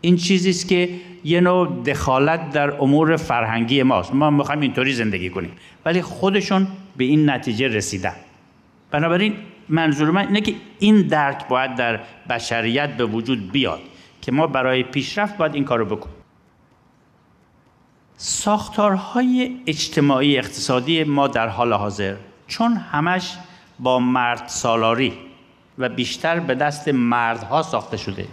این 0.00 0.16
چیزی 0.16 0.50
است 0.50 0.68
که 0.68 0.88
یه 1.24 1.40
نوع 1.40 1.82
دخالت 1.82 2.50
در 2.50 2.70
امور 2.70 3.16
فرهنگی 3.16 3.82
ماست. 3.82 4.14
ما 4.14 4.30
می‌خوایم 4.30 4.60
اینطوری 4.60 4.92
زندگی 4.92 5.30
کنیم. 5.30 5.50
ولی 5.84 6.02
خودشون 6.02 6.66
به 6.96 7.04
این 7.04 7.30
نتیجه 7.30 7.68
رسیدن. 7.68 8.14
بنابراین 8.90 9.34
منظور 9.68 10.10
من 10.10 10.26
اینه 10.26 10.40
که 10.40 10.54
این 10.78 11.02
درک 11.02 11.48
باید 11.48 11.74
در 11.74 12.00
بشریت 12.28 12.96
به 12.96 13.04
وجود 13.04 13.52
بیاد 13.52 13.80
که 14.22 14.32
ما 14.32 14.46
برای 14.46 14.82
پیشرفت 14.82 15.36
باید 15.36 15.54
این 15.54 15.64
کارو 15.64 15.84
بکنیم. 15.96 16.16
ساختارهای 18.16 19.56
اجتماعی 19.66 20.38
اقتصادی 20.38 21.04
ما 21.04 21.28
در 21.28 21.48
حال 21.48 21.72
حاضر 21.72 22.16
چون 22.46 22.72
همش 22.72 23.36
با 23.78 23.98
مرد 23.98 24.42
سالاری 24.46 25.12
و 25.78 25.88
بیشتر 25.88 26.40
به 26.40 26.54
دست 26.54 26.88
مردها 26.88 27.62
ساخته 27.62 27.96
شده. 27.96 28.26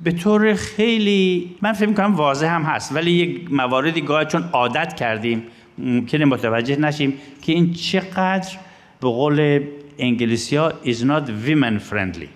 به 0.00 0.12
طور 0.12 0.54
خیلی 0.54 1.56
من 1.62 1.72
فکر 1.72 1.88
می‌کنم 1.88 2.14
واضح 2.14 2.46
هم 2.46 2.62
هست 2.62 2.92
ولی 2.92 3.10
یک 3.10 3.52
مواردی 3.52 4.00
گاه 4.00 4.24
چون 4.24 4.48
عادت 4.52 4.94
کردیم 4.96 5.42
ممکنه 5.78 6.24
متوجه 6.24 6.76
نشیم 6.76 7.20
که 7.42 7.52
این 7.52 7.72
چقدر 7.72 8.56
به 9.00 9.08
قول 9.08 9.60
انگلیسی 9.98 10.56
ها 10.56 10.72
is 10.84 10.98
not 10.98 11.28
women 11.46 11.92
friendly. 11.92 12.28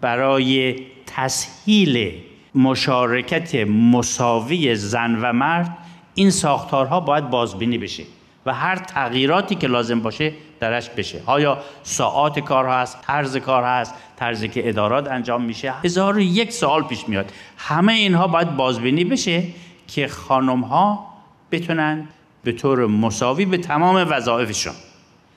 برای 0.00 0.76
تسهیل 1.06 2.12
مشارکت 2.54 3.54
مساوی 3.68 4.74
زن 4.74 5.18
و 5.22 5.32
مرد 5.32 5.78
این 6.14 6.30
ساختارها 6.30 7.00
باید 7.00 7.30
بازبینی 7.30 7.78
بشه 7.78 8.02
و 8.46 8.54
هر 8.54 8.76
تغییراتی 8.76 9.54
که 9.54 9.66
لازم 9.66 10.00
باشه 10.00 10.32
درش 10.60 10.88
بشه. 10.90 11.22
آیا 11.26 11.58
ساعات 11.82 12.38
کار 12.38 12.68
هست 12.68 12.98
طرز 13.02 13.36
کار 13.36 13.64
هست 13.64 13.94
طرزی 14.16 14.48
که 14.48 14.68
ادارات 14.68 15.10
انجام 15.10 15.44
میشه؟ 15.44 15.72
هزار 15.84 16.20
یک 16.20 16.52
سوال 16.52 16.82
پیش 16.82 17.08
میاد. 17.08 17.32
همه 17.56 17.92
اینها 17.92 18.26
باید 18.26 18.56
بازبینی 18.56 19.04
بشه 19.04 19.42
که 19.88 20.08
خانم 20.08 20.60
ها 20.60 21.06
بتونن 21.50 22.08
به 22.44 22.52
طور 22.52 22.86
مساوی 22.86 23.44
به 23.44 23.58
تمام 23.58 24.06
وظایفشون 24.10 24.74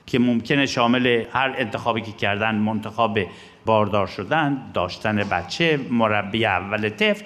که 0.06 0.18
ممکنه 0.18 0.66
شامل 0.66 1.24
هر 1.32 1.54
انتخابی 1.58 2.00
که 2.00 2.12
کردن 2.12 2.54
منتخب 2.54 3.26
باردار 3.66 4.06
شدن 4.06 4.62
داشتن 4.74 5.16
بچه 5.16 5.80
مربی 5.90 6.46
اول 6.46 6.88
طفل 6.88 7.24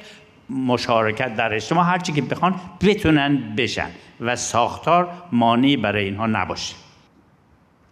مشارکت 0.50 1.36
در 1.36 1.54
اجتماع 1.54 1.86
هرچی 1.86 2.12
که 2.12 2.22
بخوان 2.22 2.54
بتونن 2.80 3.54
بشن 3.56 3.88
و 4.20 4.36
ساختار 4.36 5.08
مانعی 5.32 5.76
برای 5.76 6.04
اینها 6.04 6.26
نباشه. 6.26 6.74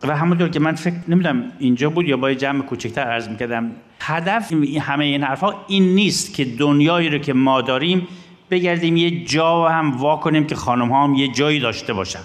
و 0.02 0.16
همونطور 0.16 0.48
که 0.48 0.60
من 0.60 0.74
فکر 0.74 0.94
نمی‌دونم 1.08 1.52
اینجا 1.58 1.90
بود 1.90 2.08
یا 2.08 2.16
با 2.16 2.34
جمع 2.34 2.62
کوچکتر 2.62 3.02
عرض 3.02 3.28
می‌کردم 3.28 3.70
هدف 4.00 4.52
همه 4.80 5.04
این 5.04 5.22
حرفها 5.22 5.64
این 5.68 5.94
نیست 5.94 6.34
که 6.34 6.44
دنیایی 6.44 7.08
رو 7.08 7.18
که 7.18 7.32
ما 7.32 7.60
داریم 7.60 8.08
بگردیم 8.50 8.96
یه 8.96 9.24
جا 9.24 9.68
هم 9.68 9.96
وا 9.96 10.16
کنیم 10.16 10.46
که 10.46 10.54
خانم 10.54 10.88
ها 10.88 11.04
هم 11.04 11.14
یه 11.14 11.28
جایی 11.28 11.60
داشته 11.60 11.92
باشن. 11.92 12.20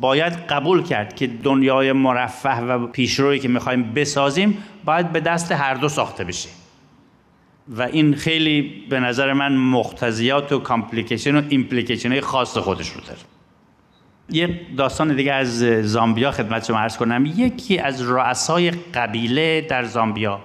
باید 0.00 0.32
قبول 0.32 0.82
کرد 0.82 1.16
که 1.16 1.26
دنیای 1.26 1.92
مرفه 1.92 2.60
و 2.60 2.86
پیشرویی 2.86 3.40
که 3.40 3.48
می‌خوایم 3.48 3.82
بسازیم 3.82 4.58
باید 4.84 5.12
به 5.12 5.20
دست 5.20 5.52
هر 5.52 5.74
دو 5.74 5.88
ساخته 5.88 6.24
بشه. 6.24 6.48
و 7.68 7.82
این 7.82 8.14
خیلی 8.14 8.84
به 8.88 9.00
نظر 9.00 9.32
من 9.32 9.56
مقتضیات 9.56 10.52
و 10.52 10.58
complication 10.58 11.36
و 11.36 11.42
implication 11.48 12.12
های 12.12 12.20
خاص 12.20 12.58
خودش 12.58 12.88
رو 12.88 13.00
داره. 13.00 13.18
یه 14.30 14.60
داستان 14.76 15.16
دیگه 15.16 15.32
از 15.32 15.58
زامبیا 15.82 16.30
خدمت 16.30 16.64
شما 16.64 16.78
عرض 16.78 16.96
کنم. 16.96 17.26
یکی 17.36 17.78
از 17.78 18.02
رؤسای 18.02 18.70
قبیله 18.70 19.60
در 19.60 19.84
زامبیا. 19.84 20.40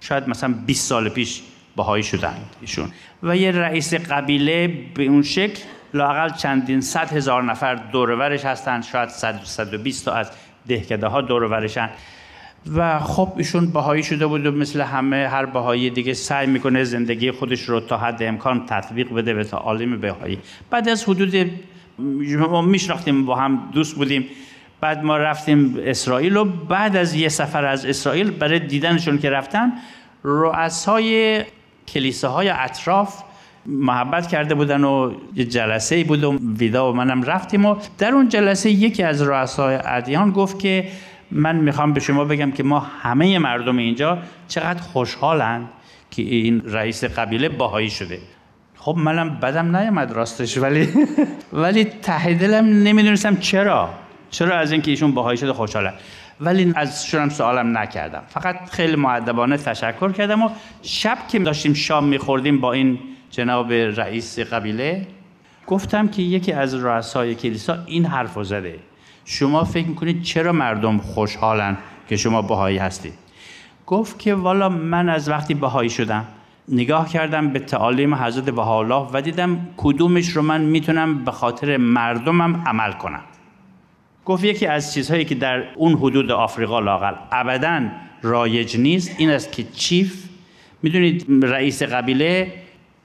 شاید 0.00 0.28
مثلا 0.28 0.54
20 0.66 0.88
سال 0.88 1.08
پیش 1.08 1.42
بهایی 1.76 2.02
شدند 2.02 2.56
ایشون. 2.60 2.90
و 3.22 3.36
یه 3.36 3.50
رئیس 3.50 3.94
قبیله 3.94 4.68
به 4.94 5.04
اون 5.04 5.22
شکل 5.22 5.62
لاقل 5.94 6.28
چندین 6.30 6.80
صد 6.80 7.12
هزار 7.12 7.42
نفر 7.42 7.74
دورورش 7.74 8.44
هستند 8.44 8.82
شاید 8.82 9.08
صد 9.08 9.40
صد 9.44 9.74
و 9.74 9.78
بیست 9.78 10.04
تا 10.04 10.12
از 10.12 10.30
دهکده 10.68 11.06
ها 11.06 11.20
دورورشن. 11.20 11.90
و 12.76 12.98
خب 12.98 13.32
ایشون 13.36 13.70
بهایی 13.70 14.02
شده 14.02 14.26
بود 14.26 14.46
و 14.46 14.50
مثل 14.50 14.80
همه 14.80 15.28
هر 15.28 15.46
بهایی 15.46 15.90
دیگه 15.90 16.14
سعی 16.14 16.46
می‌کنه 16.46 16.84
زندگی 16.84 17.30
خودش 17.30 17.62
رو 17.62 17.80
تا 17.80 17.96
حد 17.96 18.22
امکان 18.22 18.66
تطبیق 18.66 19.14
بده 19.14 19.34
به 19.34 19.44
تعالیم 19.44 20.00
بهایی. 20.00 20.38
بعد 20.70 20.88
از 20.88 21.04
حدود 21.04 21.50
ما 22.38 22.62
میشناختیم 22.62 23.26
با 23.26 23.36
هم 23.36 23.70
دوست 23.72 23.94
بودیم. 23.96 24.26
بعد 24.80 25.04
ما 25.04 25.16
رفتیم 25.16 25.76
اسرائیل 25.80 26.36
و 26.36 26.44
بعد 26.44 26.96
از 26.96 27.14
یه 27.14 27.28
سفر 27.28 27.64
از 27.64 27.86
اسرائیل 27.86 28.30
برای 28.30 28.58
دیدنشون 28.58 29.18
که 29.18 29.30
رفتن 29.30 29.72
رؤسای 30.22 31.44
کلیساهای 31.88 32.48
اطراف 32.48 33.22
محبت 33.68 34.26
کرده 34.26 34.54
بودن 34.54 34.84
و 34.84 35.12
یه 35.34 35.44
جلسه 35.44 35.94
ای 35.94 36.04
بود 36.04 36.24
و 36.24 36.38
ویدا 36.58 36.92
و 36.92 36.96
منم 36.96 37.22
رفتیم 37.22 37.66
و 37.66 37.76
در 37.98 38.12
اون 38.12 38.28
جلسه 38.28 38.70
یکی 38.70 39.02
از 39.02 39.22
رؤسای 39.22 39.78
ادیان 39.84 40.30
گفت 40.30 40.58
که 40.58 40.88
من 41.30 41.56
می‌خوام 41.56 41.92
به 41.92 42.00
شما 42.00 42.24
بگم 42.24 42.50
که 42.50 42.62
ما 42.62 42.78
همه 42.80 43.38
مردم 43.38 43.76
اینجا 43.76 44.18
چقدر 44.48 44.80
خوشحالند 44.80 45.68
که 46.10 46.22
این 46.22 46.62
رئیس 46.64 47.04
قبیله 47.04 47.48
باهایی 47.48 47.90
شده. 47.90 48.18
خب 48.76 48.96
منم 48.98 49.38
بدم 49.40 49.76
نیامد 49.76 50.12
راستش 50.12 50.58
ولی 50.58 50.88
ولی 51.52 51.84
ته 51.84 52.34
دلم 52.34 52.64
نمی‌دونستم 52.82 53.36
چرا. 53.36 53.90
چرا 54.30 54.58
از 54.58 54.72
اینکه 54.72 54.90
ایشون 54.90 55.12
باهایی 55.12 55.38
شده 55.38 55.52
خوشحالم 55.52 55.92
ولی 56.40 56.72
از 56.76 57.06
شونم 57.06 57.28
سوالم 57.28 57.78
نکردم. 57.78 58.22
فقط 58.28 58.70
خیلی 58.70 58.96
معدبانه 58.96 59.56
تشکر 59.56 60.12
کردم 60.12 60.42
و 60.42 60.50
شب 60.82 61.18
که 61.28 61.38
داشتیم 61.38 61.74
شام 61.74 62.04
میخوردیم 62.04 62.60
با 62.60 62.72
این 62.72 62.98
جناب 63.30 63.72
رئیس 63.72 64.38
قبیله 64.38 65.06
گفتم 65.66 66.08
که 66.08 66.22
یکی 66.22 66.52
از 66.52 66.74
رؤسای 66.74 67.34
کلیسا 67.34 67.78
این 67.86 68.04
حرف 68.04 68.42
زده. 68.42 68.78
شما 69.24 69.64
فکر 69.64 69.86
می‌کنید 69.86 70.22
چرا 70.22 70.52
مردم 70.52 70.98
خوشحالن 70.98 71.76
که 72.08 72.16
شما 72.16 72.42
بهایی 72.42 72.78
هستید؟ 72.78 73.14
گفت 73.86 74.18
که 74.18 74.34
والا 74.34 74.68
من 74.68 75.08
از 75.08 75.28
وقتی 75.28 75.54
بهایی 75.54 75.90
شدم 75.90 76.24
نگاه 76.68 77.08
کردم 77.08 77.48
به 77.48 77.58
تعالیم 77.58 78.14
حضرت 78.14 78.50
بهاءالله 78.50 79.08
و 79.12 79.22
دیدم 79.22 79.68
کدومش 79.76 80.28
رو 80.28 80.42
من 80.42 80.60
می‌تونم 80.60 81.24
به 81.24 81.30
خاطر 81.30 81.76
مردمم 81.76 82.62
عمل 82.66 82.92
کنم. 82.92 83.22
گفت 84.24 84.44
یکی 84.44 84.66
از 84.66 84.94
چیزهایی 84.94 85.24
که 85.24 85.34
در 85.34 85.64
اون 85.76 85.92
حدود 85.92 86.30
آفریقا 86.30 86.80
لاقل 86.80 87.14
ابدا 87.32 87.82
رایج 88.22 88.76
نیست 88.76 89.14
این 89.18 89.30
است 89.30 89.52
که 89.52 89.64
چیف 89.64 90.28
می‌دونید 90.82 91.26
رئیس 91.42 91.82
قبیله 91.82 92.52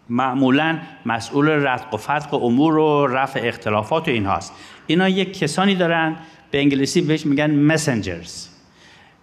معمولا 0.10 0.80
مسئول 1.06 1.50
رتق 1.50 1.94
و 1.94 1.98
فتق 1.98 2.34
امور 2.34 2.78
و 2.78 3.08
رفع 3.08 3.42
اختلافات 3.44 4.08
و 4.08 4.12
این 4.12 4.26
هاست 4.26 4.54
اینا 4.88 5.10
یک 5.10 5.40
کسانی 5.40 5.76
دارن 5.76 6.16
به 6.52 6.60
انگلیسی 6.60 7.02
بهش 7.02 7.26
میگن 7.26 7.52
مسنجرز 7.52 8.48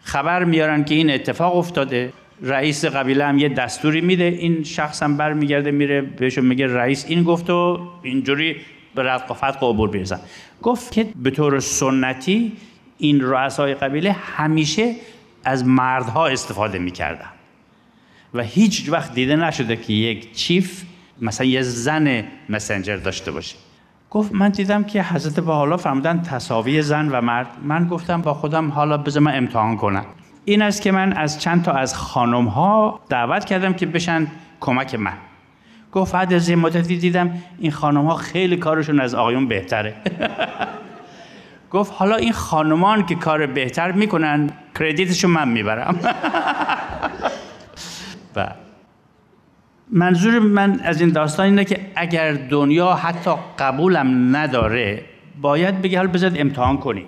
خبر 0.02 0.44
میارن 0.44 0.84
که 0.84 0.94
این 0.94 1.10
اتفاق 1.10 1.56
افتاده 1.56 2.12
رئیس 2.42 2.84
قبیله 2.84 3.24
هم 3.24 3.38
یه 3.38 3.48
دستوری 3.48 4.00
میده 4.00 4.24
این 4.24 4.64
شخص 4.64 5.02
هم 5.02 5.16
برمیگرده 5.16 5.70
میره 5.70 6.00
بهشون 6.00 6.46
میگه 6.46 6.66
رئیس 6.66 7.04
این 7.08 7.22
گفت 7.22 7.50
و 7.50 7.88
اینجوری 8.02 8.56
به 8.94 9.02
رتق 9.02 9.30
و 9.30 9.34
فتق 9.34 9.62
و 9.62 9.72
عبور 9.72 10.06
گفت 10.62 10.92
که 10.92 11.06
به 11.16 11.30
طور 11.30 11.60
سنتی 11.60 12.52
این 12.98 13.20
رؤسای 13.20 13.74
قبیله 13.74 14.12
همیشه 14.12 14.94
از 15.44 15.66
مردها 15.66 16.26
استفاده 16.26 16.78
می‌کردن. 16.78 17.39
و 18.34 18.42
هیچ 18.42 18.88
وقت 18.88 19.14
دیده 19.14 19.36
نشده 19.36 19.76
که 19.76 19.92
یک 19.92 20.32
چیف 20.32 20.82
مثلا 21.20 21.46
یه 21.46 21.62
زن 21.62 22.24
مسنجر 22.48 22.96
داشته 22.96 23.30
باشه. 23.30 23.56
گفت 24.10 24.34
من 24.34 24.48
دیدم 24.48 24.84
که 24.84 25.02
حضرت 25.02 25.40
با 25.40 25.54
حالا 25.54 25.76
فرمودن 25.76 26.22
تصاوی 26.22 26.82
زن 26.82 27.08
و 27.08 27.20
مرد. 27.20 27.46
من 27.62 27.88
گفتم 27.88 28.22
با 28.22 28.34
خودم 28.34 28.70
حالا 28.70 28.96
بذار 28.98 29.22
من 29.22 29.36
امتحان 29.36 29.76
کنم. 29.76 30.04
این 30.44 30.62
است 30.62 30.82
که 30.82 30.92
من 30.92 31.12
از 31.12 31.40
چند 31.40 31.62
تا 31.62 31.72
از 31.72 31.94
خانم 31.96 32.46
ها 32.46 33.00
دعوت 33.08 33.44
کردم 33.44 33.72
که 33.72 33.86
بشن 33.86 34.26
کمک 34.60 34.94
من. 34.94 35.12
گفت 35.92 36.12
بعد 36.12 36.32
از 36.32 36.48
این 36.48 36.58
مدتی 36.58 36.96
دیدم 36.96 37.30
این 37.58 37.72
خانم 37.72 38.06
ها 38.06 38.14
خیلی 38.16 38.56
کارشون 38.56 39.00
از 39.00 39.14
آقایون 39.14 39.48
بهتره. 39.48 39.94
گفت 41.72 41.92
حالا 41.96 42.16
این 42.16 42.32
خانمان 42.32 43.06
که 43.06 43.14
کار 43.14 43.46
بهتر 43.46 43.92
می‌کنن 43.92 44.50
کردیتشو 44.78 45.28
من 45.28 45.48
می‌برم. 45.48 45.98
و 48.36 48.46
منظور 49.92 50.38
من 50.38 50.80
از 50.80 51.00
این 51.00 51.10
داستان 51.10 51.46
اینه 51.46 51.64
که 51.64 51.80
اگر 51.96 52.32
دنیا 52.32 52.94
حتی 52.94 53.30
قبولم 53.58 54.36
نداره 54.36 55.04
باید 55.40 55.82
بگه 55.82 55.98
حال 55.98 56.06
بذارید 56.06 56.40
امتحان 56.40 56.78
کنیم. 56.78 57.06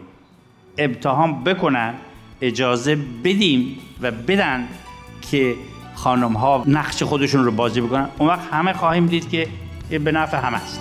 امتحان 0.78 1.44
بکنن 1.44 1.94
اجازه 2.40 2.98
بدیم 3.24 3.78
و 4.00 4.11
بدن 4.11 4.68
که 5.30 5.54
خانم 5.94 6.32
ها 6.32 6.64
نقش 6.66 7.02
خودشون 7.02 7.44
رو 7.44 7.52
بازی 7.52 7.80
بکنن. 7.80 8.08
اون 8.18 8.28
وقت 8.28 8.48
همه 8.52 8.72
خواهیم 8.72 9.06
دید 9.06 9.30
که 9.30 9.48
به 9.90 10.12
نفع 10.12 10.37
همه 10.37 10.56
است. 10.56 10.80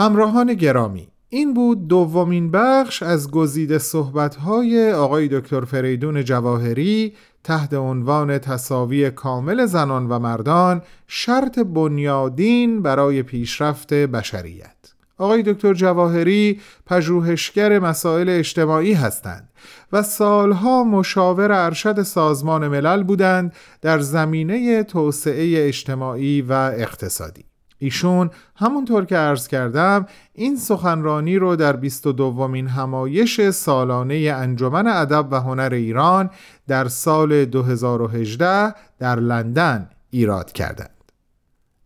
همراهان 0.00 0.54
گرامی 0.54 1.08
این 1.28 1.54
بود 1.54 1.88
دومین 1.88 2.50
بخش 2.50 3.02
از 3.02 3.30
گزیده 3.30 3.78
صحبت‌های 3.78 4.92
آقای 4.92 5.28
دکتر 5.28 5.60
فریدون 5.60 6.24
جواهری 6.24 7.12
تحت 7.44 7.74
عنوان 7.74 8.38
تصاوی 8.38 9.10
کامل 9.10 9.66
زنان 9.66 10.08
و 10.08 10.18
مردان 10.18 10.82
شرط 11.06 11.58
بنیادین 11.58 12.82
برای 12.82 13.22
پیشرفت 13.22 13.94
بشریت. 13.94 14.76
آقای 15.18 15.42
دکتر 15.42 15.74
جواهری 15.74 16.60
پژوهشگر 16.86 17.78
مسائل 17.78 18.28
اجتماعی 18.28 18.92
هستند 18.92 19.48
و 19.92 20.02
سالها 20.02 20.84
مشاور 20.84 21.52
ارشد 21.52 22.02
سازمان 22.02 22.68
ملل 22.68 23.02
بودند 23.02 23.52
در 23.82 23.98
زمینه 23.98 24.82
توسعه 24.82 25.68
اجتماعی 25.68 26.42
و 26.42 26.52
اقتصادی. 26.52 27.49
ایشون 27.82 28.30
همونطور 28.56 29.04
که 29.04 29.16
عرض 29.16 29.48
کردم 29.48 30.06
این 30.32 30.56
سخنرانی 30.56 31.36
رو 31.36 31.56
در 31.56 31.76
22 31.76 32.12
دومین 32.12 32.66
همایش 32.66 33.50
سالانه 33.50 34.32
انجمن 34.36 34.86
ادب 34.86 35.26
و 35.30 35.40
هنر 35.40 35.70
ایران 35.72 36.30
در 36.68 36.88
سال 36.88 37.44
2018 37.44 38.74
در 38.98 39.16
لندن 39.16 39.90
ایراد 40.10 40.52
کردند. 40.52 40.90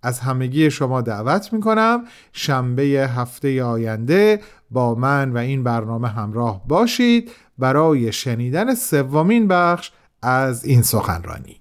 از 0.03 0.21
همگی 0.21 0.71
شما 0.71 1.01
دعوت 1.01 1.53
می 1.53 1.61
کنم 1.61 2.05
شنبه 2.33 2.83
هفته 2.83 3.65
آینده 3.65 4.41
با 4.71 4.95
من 4.95 5.33
و 5.33 5.37
این 5.37 5.65
برنامه 5.65 6.09
همراه 6.09 6.69
باشید 6.69 7.31
برای 7.59 8.13
شنیدن 8.13 8.75
سومین 8.75 9.49
بخش 9.49 9.93
از 10.23 10.65
این 10.65 10.83
سخنرانی 10.83 11.61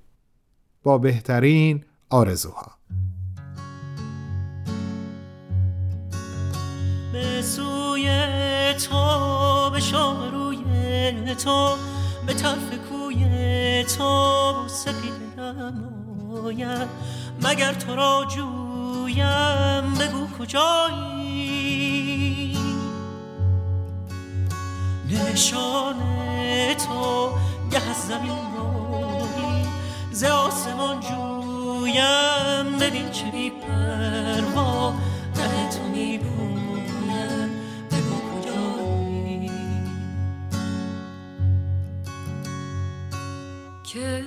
با 0.83 0.97
بهترین 0.97 1.83
آرزوها 2.09 2.71
سوی 7.93 8.73
تو 8.73 9.69
به 9.69 9.79
روی 10.31 11.35
تو 11.35 11.75
به 12.27 12.33
طرف 12.33 12.71
کوی 12.89 13.83
تو 13.83 14.53
سپید 14.67 15.13
نماید 15.37 16.87
مگر 17.41 17.73
تو 17.73 17.95
را 17.95 18.25
جویم؟ 18.35 19.93
بگو 19.99 20.27
کجایی؟ 20.39 20.97
نشان 25.09 25.95
تو 26.75 27.29
گه 27.71 27.89
از 27.89 28.07
زمین 28.07 28.39
روی 28.57 29.65
ز 30.11 30.23
آسمان 30.23 30.99
جویم. 30.99 32.77
ببین 32.79 33.09
چه 33.11 33.31
بی 33.31 33.49
پروا 33.49 34.93
تو 35.71 35.83
می 35.93 36.17
که 43.93 44.23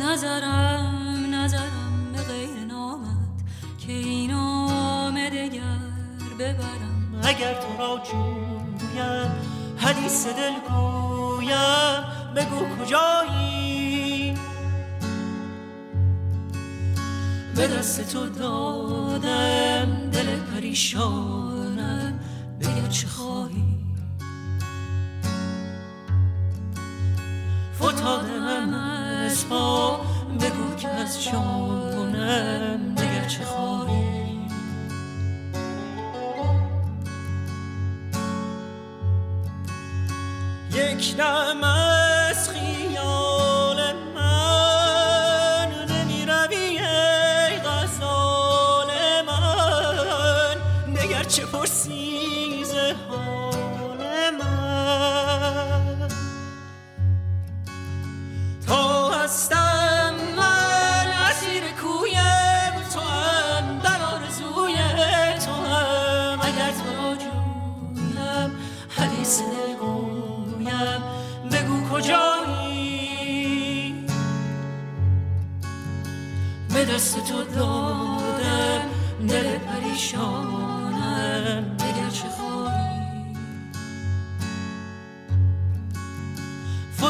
نظرم 0.00 1.34
نظرم 1.34 2.12
به 2.12 2.22
غیر 2.22 2.64
نامد 2.68 3.42
که 3.78 3.92
این 3.92 4.30
نام 4.30 5.14
دگر 5.14 5.60
ببرم. 6.38 7.20
اگر 7.22 7.54
تو 7.54 7.78
را 7.78 8.02
جویم 8.12 9.30
حدیث 9.76 10.26
دل 10.26 10.52
گویم 10.68 12.04
بگو 12.36 12.84
کجایی؟ 12.84 14.34
به 17.56 17.66
دست 17.66 18.12
تو 18.12 18.28
دادم 18.28 20.10
دل 20.12 20.36
پریشانم 20.54 21.57
بگر 21.57 21.57
چه 22.88 23.06
خواهی؟ 23.08 23.67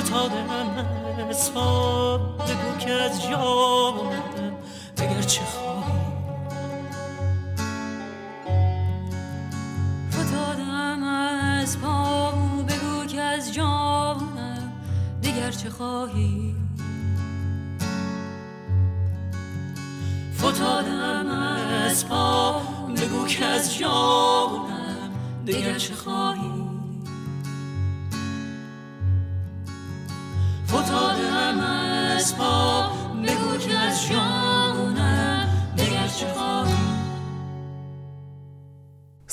فتادم 0.08 0.86
از 1.30 1.54
پا 1.54 2.18
بگو 2.18 2.78
که 2.78 2.92
از 2.92 3.22
جانم 3.22 3.77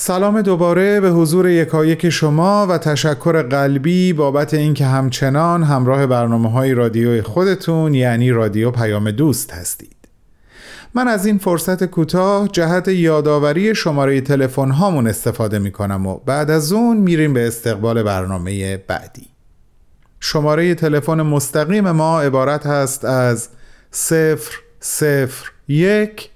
سلام 0.06 0.42
دوباره 0.42 1.00
به 1.00 1.10
حضور 1.10 1.48
یکایک 1.48 2.10
شما 2.10 2.66
و 2.66 2.78
تشکر 2.78 3.42
قلبی 3.42 4.12
بابت 4.12 4.54
اینکه 4.54 4.86
همچنان 4.86 5.62
همراه 5.62 6.06
برنامه 6.06 6.50
های 6.50 6.74
رادیوی 6.74 7.22
خودتون 7.22 7.94
یعنی 7.94 8.30
رادیو 8.30 8.70
پیام 8.70 9.10
دوست 9.10 9.52
هستید. 9.52 9.96
من 10.94 11.08
از 11.08 11.26
این 11.26 11.38
فرصت 11.38 11.84
کوتاه 11.84 12.48
جهت 12.48 12.88
یادآوری 12.88 13.74
شماره 13.74 14.20
تلفن 14.20 14.70
هامون 14.70 15.06
استفاده 15.06 15.58
می 15.58 15.70
کنم 15.70 16.06
و 16.06 16.18
بعد 16.26 16.50
از 16.50 16.72
اون 16.72 16.96
میریم 16.96 17.34
به 17.34 17.46
استقبال 17.46 18.02
برنامه 18.02 18.76
بعدی. 18.76 19.26
شماره 20.20 20.74
تلفن 20.74 21.22
مستقیم 21.22 21.90
ما 21.90 22.20
عبارت 22.20 22.66
هست 22.66 23.04
از 23.04 23.48
001 25.68 26.30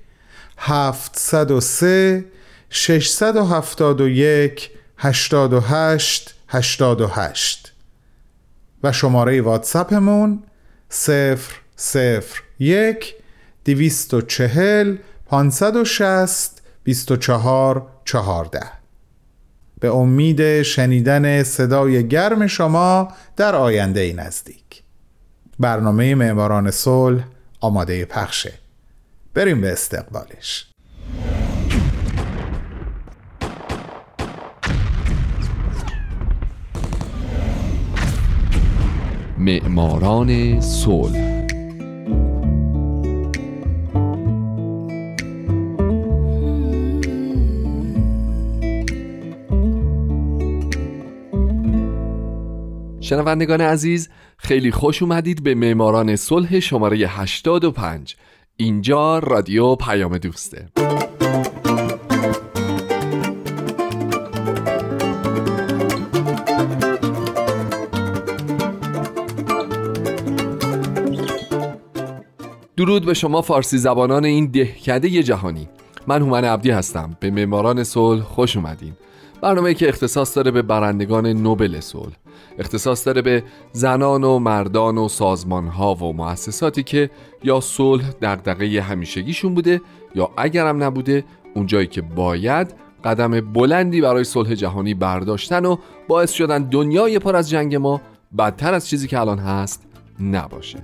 703 0.59 2.25
671 2.71 4.71
88 4.99 6.35
88 6.49 7.73
و 8.83 8.93
شماره 8.93 9.41
واتساپمون 9.41 10.43
001 12.59 13.15
240 13.65 14.97
560 15.27 16.63
24 16.85 17.87
14 18.05 18.81
به 19.81 19.95
امید 19.95 20.63
شنیدن 20.63 21.43
صدای 21.43 22.09
گرم 22.09 22.47
شما 22.47 23.13
در 23.37 23.55
آینده 23.55 24.13
نزدیک. 24.13 24.83
برنامه 25.59 26.15
معماران 26.15 26.71
صلح 26.71 27.25
آماده 27.61 28.05
پخشه. 28.05 28.53
بریم 29.35 29.61
به 29.61 29.73
استقبالش. 29.73 30.70
معماران 39.41 40.61
صلح. 40.61 41.47
شنوندگان 53.01 53.61
عزیز 53.61 54.09
خیلی 54.37 54.71
خوش 54.71 55.03
اومدید 55.03 55.43
به 55.43 55.55
معماران 55.55 56.17
صلح 56.17 56.61
شماره 56.61 56.97
85 56.97 58.17
اینجا 58.57 59.19
رادیو 59.19 59.75
پیام 59.75 60.19
دوسته. 60.19 60.69
درود 72.81 73.05
به 73.05 73.15
شما 73.15 73.43
فارسی 73.43 73.79
زبانان 73.79 74.25
این 74.25 74.47
دهکده 74.47 75.23
جهانی. 75.23 75.69
من 76.07 76.23
هومن 76.23 76.45
عبدی 76.45 76.71
هستم. 76.71 77.17
به 77.21 77.31
معماران 77.31 77.85
صلح 77.85 78.23
خوش 78.23 78.57
اومدین. 78.57 78.93
برنامه 79.43 79.75
که 79.75 79.89
اختصاص 79.89 80.37
داره 80.37 80.51
به 80.51 80.63
برندگان 80.63 81.27
نوبل 81.27 81.81
صلح. 81.81 82.13
اختصاص 82.59 83.07
داره 83.07 83.23
به 83.23 83.43
زنان 83.73 84.25
و 84.25 84.39
مردان 84.39 84.99
و 84.99 85.09
سازمان 85.09 85.69
ها 85.69 85.95
و 85.95 86.13
مؤسساتی 86.13 86.83
که 86.83 87.11
یا 87.45 87.61
صلح 87.61 88.05
دغدغه 88.23 88.81
همیشگیشون 88.81 89.55
بوده 89.55 89.81
یا 90.15 90.31
اگرم 90.37 90.83
نبوده 90.83 91.25
اونجایی 91.55 91.87
که 91.87 92.03
باید 92.03 92.75
قدم 93.05 93.41
بلندی 93.41 94.01
برای 94.01 94.25
صلح 94.25 94.55
جهانی 94.55 94.95
برداشتن 94.95 95.65
و 95.65 95.77
باعث 96.09 96.33
شدن 96.33 96.63
دنیای 96.63 97.19
پر 97.19 97.37
از 97.37 97.51
جنگ 97.51 97.77
ما 97.77 98.01
بدتر 98.39 98.75
از 98.75 98.89
چیزی 98.89 99.09
که 99.09 99.21
الان 99.21 99.39
هست 99.39 99.87
نباشه. 100.21 100.79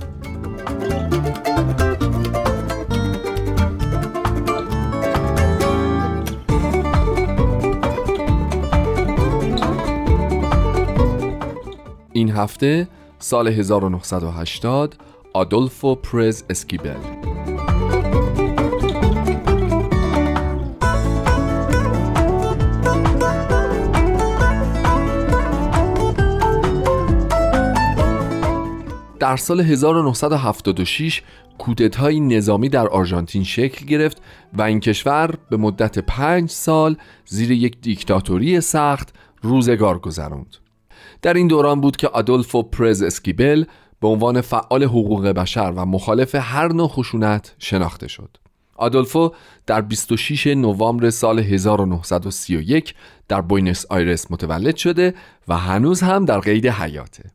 این 12.17 12.31
هفته 12.31 12.89
سال 13.19 13.49
1980 13.49 14.97
آدولفو 15.33 15.95
پرز 15.95 16.45
اسکیبل 16.51 16.97
در 29.21 29.37
سال 29.37 29.61
1976 29.61 31.23
کودتای 31.59 32.21
نظامی 32.21 32.69
در 32.69 32.89
آرژانتین 32.89 33.45
شکل 33.45 33.87
گرفت 33.87 34.23
و 34.53 34.63
این 34.63 34.81
کشور 34.81 35.35
به 35.51 35.57
مدت 35.57 35.99
پنج 35.99 36.51
سال 36.51 36.97
زیر 37.27 37.51
یک 37.51 37.81
دیکتاتوری 37.81 38.61
سخت 38.61 39.15
روزگار 39.43 39.99
گذراند. 39.99 40.66
در 41.27 41.35
این 41.35 41.47
دوران 41.47 41.81
بود 41.81 41.97
که 41.97 42.09
آدولفو 42.09 42.63
پرز 42.63 43.03
اسکیبل 43.03 43.65
به 44.01 44.09
عنوان 44.09 44.41
فعال 44.41 44.85
حقوق 44.85 45.27
بشر 45.27 45.73
و 45.77 45.87
مخالف 45.87 46.35
هر 46.35 46.73
نوع 46.73 46.89
خشونت 46.89 47.55
شناخته 47.59 48.09
شد. 48.09 48.37
آدولفو 48.77 49.31
در 49.67 49.81
26 49.81 50.47
نوامبر 50.47 51.11
سال 51.11 51.39
1931 51.39 52.95
در 53.29 53.41
بوینس 53.41 53.87
آیرس 53.91 54.31
متولد 54.31 54.77
شده 54.77 55.15
و 55.49 55.57
هنوز 55.57 56.01
هم 56.01 56.25
در 56.25 56.39
قید 56.39 56.67
حیاته. 56.67 57.31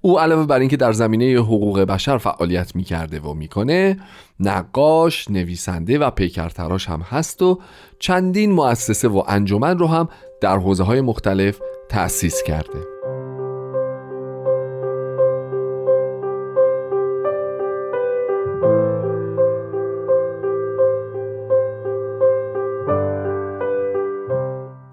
او 0.00 0.20
علاوه 0.20 0.46
بر 0.46 0.60
اینکه 0.60 0.76
در 0.76 0.92
زمینه 0.92 1.38
حقوق 1.38 1.80
بشر 1.80 2.18
فعالیت 2.18 2.76
می‌کرده 2.76 3.20
و 3.20 3.34
می‌کنه 3.34 4.00
نقاش، 4.40 5.30
نویسنده 5.30 5.98
و 5.98 6.10
پیکرتراش 6.10 6.88
هم 6.88 7.00
هست 7.00 7.42
و 7.42 7.60
چندین 7.98 8.52
مؤسسه 8.52 9.08
و 9.08 9.22
انجمن 9.28 9.78
رو 9.78 9.86
هم 9.86 10.08
در 10.40 10.58
حوزه 10.58 10.84
های 10.84 11.00
مختلف 11.00 11.60
تأسیس 11.88 12.42
کرده. 12.42 12.96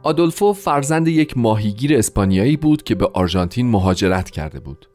آدولفو 0.04 0.54
فرزند 0.54 1.08
یک 1.08 1.38
ماهیگیر 1.38 1.98
اسپانیایی 1.98 2.58
بود 2.58 2.84
که 2.84 2.96
به 2.96 3.10
آرژانتین 3.14 3.72
مهاجرت 3.72 4.30
کرده 4.30 4.60
بود. 4.60 4.90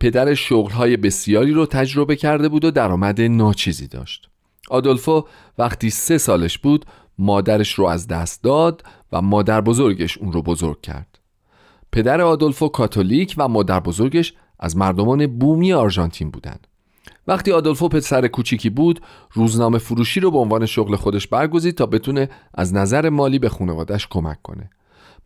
پدر 0.00 0.34
شغلهای 0.34 0.96
بسیاری 0.96 1.52
رو 1.52 1.66
تجربه 1.66 2.16
کرده 2.16 2.48
بود 2.48 2.64
و 2.64 2.70
درآمد 2.70 3.20
ناچیزی 3.20 3.86
داشت. 3.86 4.28
آدولفو 4.70 5.24
وقتی 5.58 5.90
سه 5.90 6.18
سالش 6.18 6.58
بود 6.58 6.84
مادرش 7.18 7.74
رو 7.74 7.86
از 7.86 8.08
دست 8.08 8.42
داد 8.42 8.82
و 9.12 9.22
مادر 9.22 9.60
بزرگش 9.60 10.18
اون 10.18 10.32
رو 10.32 10.42
بزرگ 10.42 10.80
کرد. 10.80 11.18
پدر 11.92 12.20
آدولفو 12.20 12.68
کاتولیک 12.68 13.34
و 13.38 13.48
مادر 13.48 13.80
بزرگش 13.80 14.34
از 14.58 14.76
مردمان 14.76 15.38
بومی 15.38 15.72
آرژانتین 15.72 16.30
بودند. 16.30 16.66
وقتی 17.26 17.52
آدولفو 17.52 17.88
پسر 17.88 18.26
کوچیکی 18.26 18.70
بود 18.70 19.00
روزنامه 19.32 19.78
فروشی 19.78 20.20
رو 20.20 20.30
به 20.30 20.38
عنوان 20.38 20.66
شغل 20.66 20.96
خودش 20.96 21.26
برگزید 21.26 21.74
تا 21.74 21.86
بتونه 21.86 22.28
از 22.54 22.74
نظر 22.74 23.08
مالی 23.08 23.38
به 23.38 23.48
خانوادش 23.48 24.06
کمک 24.10 24.42
کنه. 24.42 24.70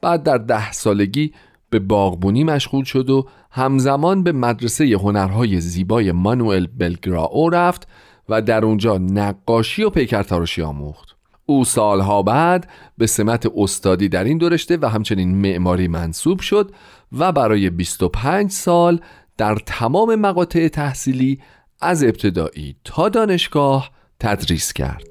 بعد 0.01 0.23
در 0.23 0.39
ده 0.39 0.73
سالگی 0.73 1.33
به 1.71 1.79
باغبونی 1.79 2.45
مشغول 2.45 2.85
شد 2.85 3.11
و 3.11 3.27
همزمان 3.51 4.23
به 4.23 4.33
مدرسه 4.33 4.85
هنرهای 4.85 5.61
زیبای 5.61 6.13
مانوئل 6.13 6.67
بلگراو 6.79 7.51
رفت 7.51 7.89
و 8.29 8.43
در 8.43 8.65
اونجا 8.65 8.99
نقاشی 8.99 9.83
و 9.83 9.91
پیکرتراشی 9.91 10.63
آموخت. 10.63 11.17
او 11.47 11.65
سالها 11.65 12.23
بعد 12.23 12.69
به 12.99 13.07
سمت 13.07 13.47
استادی 13.57 14.09
در 14.09 14.25
این 14.25 14.39
دورشته 14.39 14.79
و 14.83 14.87
همچنین 14.87 15.35
معماری 15.35 15.89
منصوب 15.89 16.41
شد 16.41 16.73
و 17.19 17.33
برای 17.33 17.71
25 17.71 18.51
سال 18.51 19.01
در 19.37 19.57
تمام 19.67 20.15
مقاطع 20.15 20.69
تحصیلی 20.69 21.41
از 21.83 22.05
ابتدایی 22.05 22.77
تا 22.85 23.09
دانشگاه 23.09 23.91
تدریس 24.21 24.73
کرد. 24.73 25.03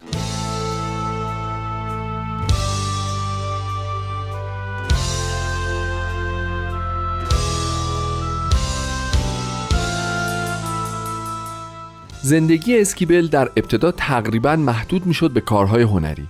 زندگی 12.22 12.80
اسکیبل 12.80 13.28
در 13.28 13.46
ابتدا 13.46 13.92
تقریبا 13.92 14.56
محدود 14.56 15.06
می‌شد 15.06 15.32
به 15.32 15.42
کارهای 15.42 15.84
هنری. 15.84 16.28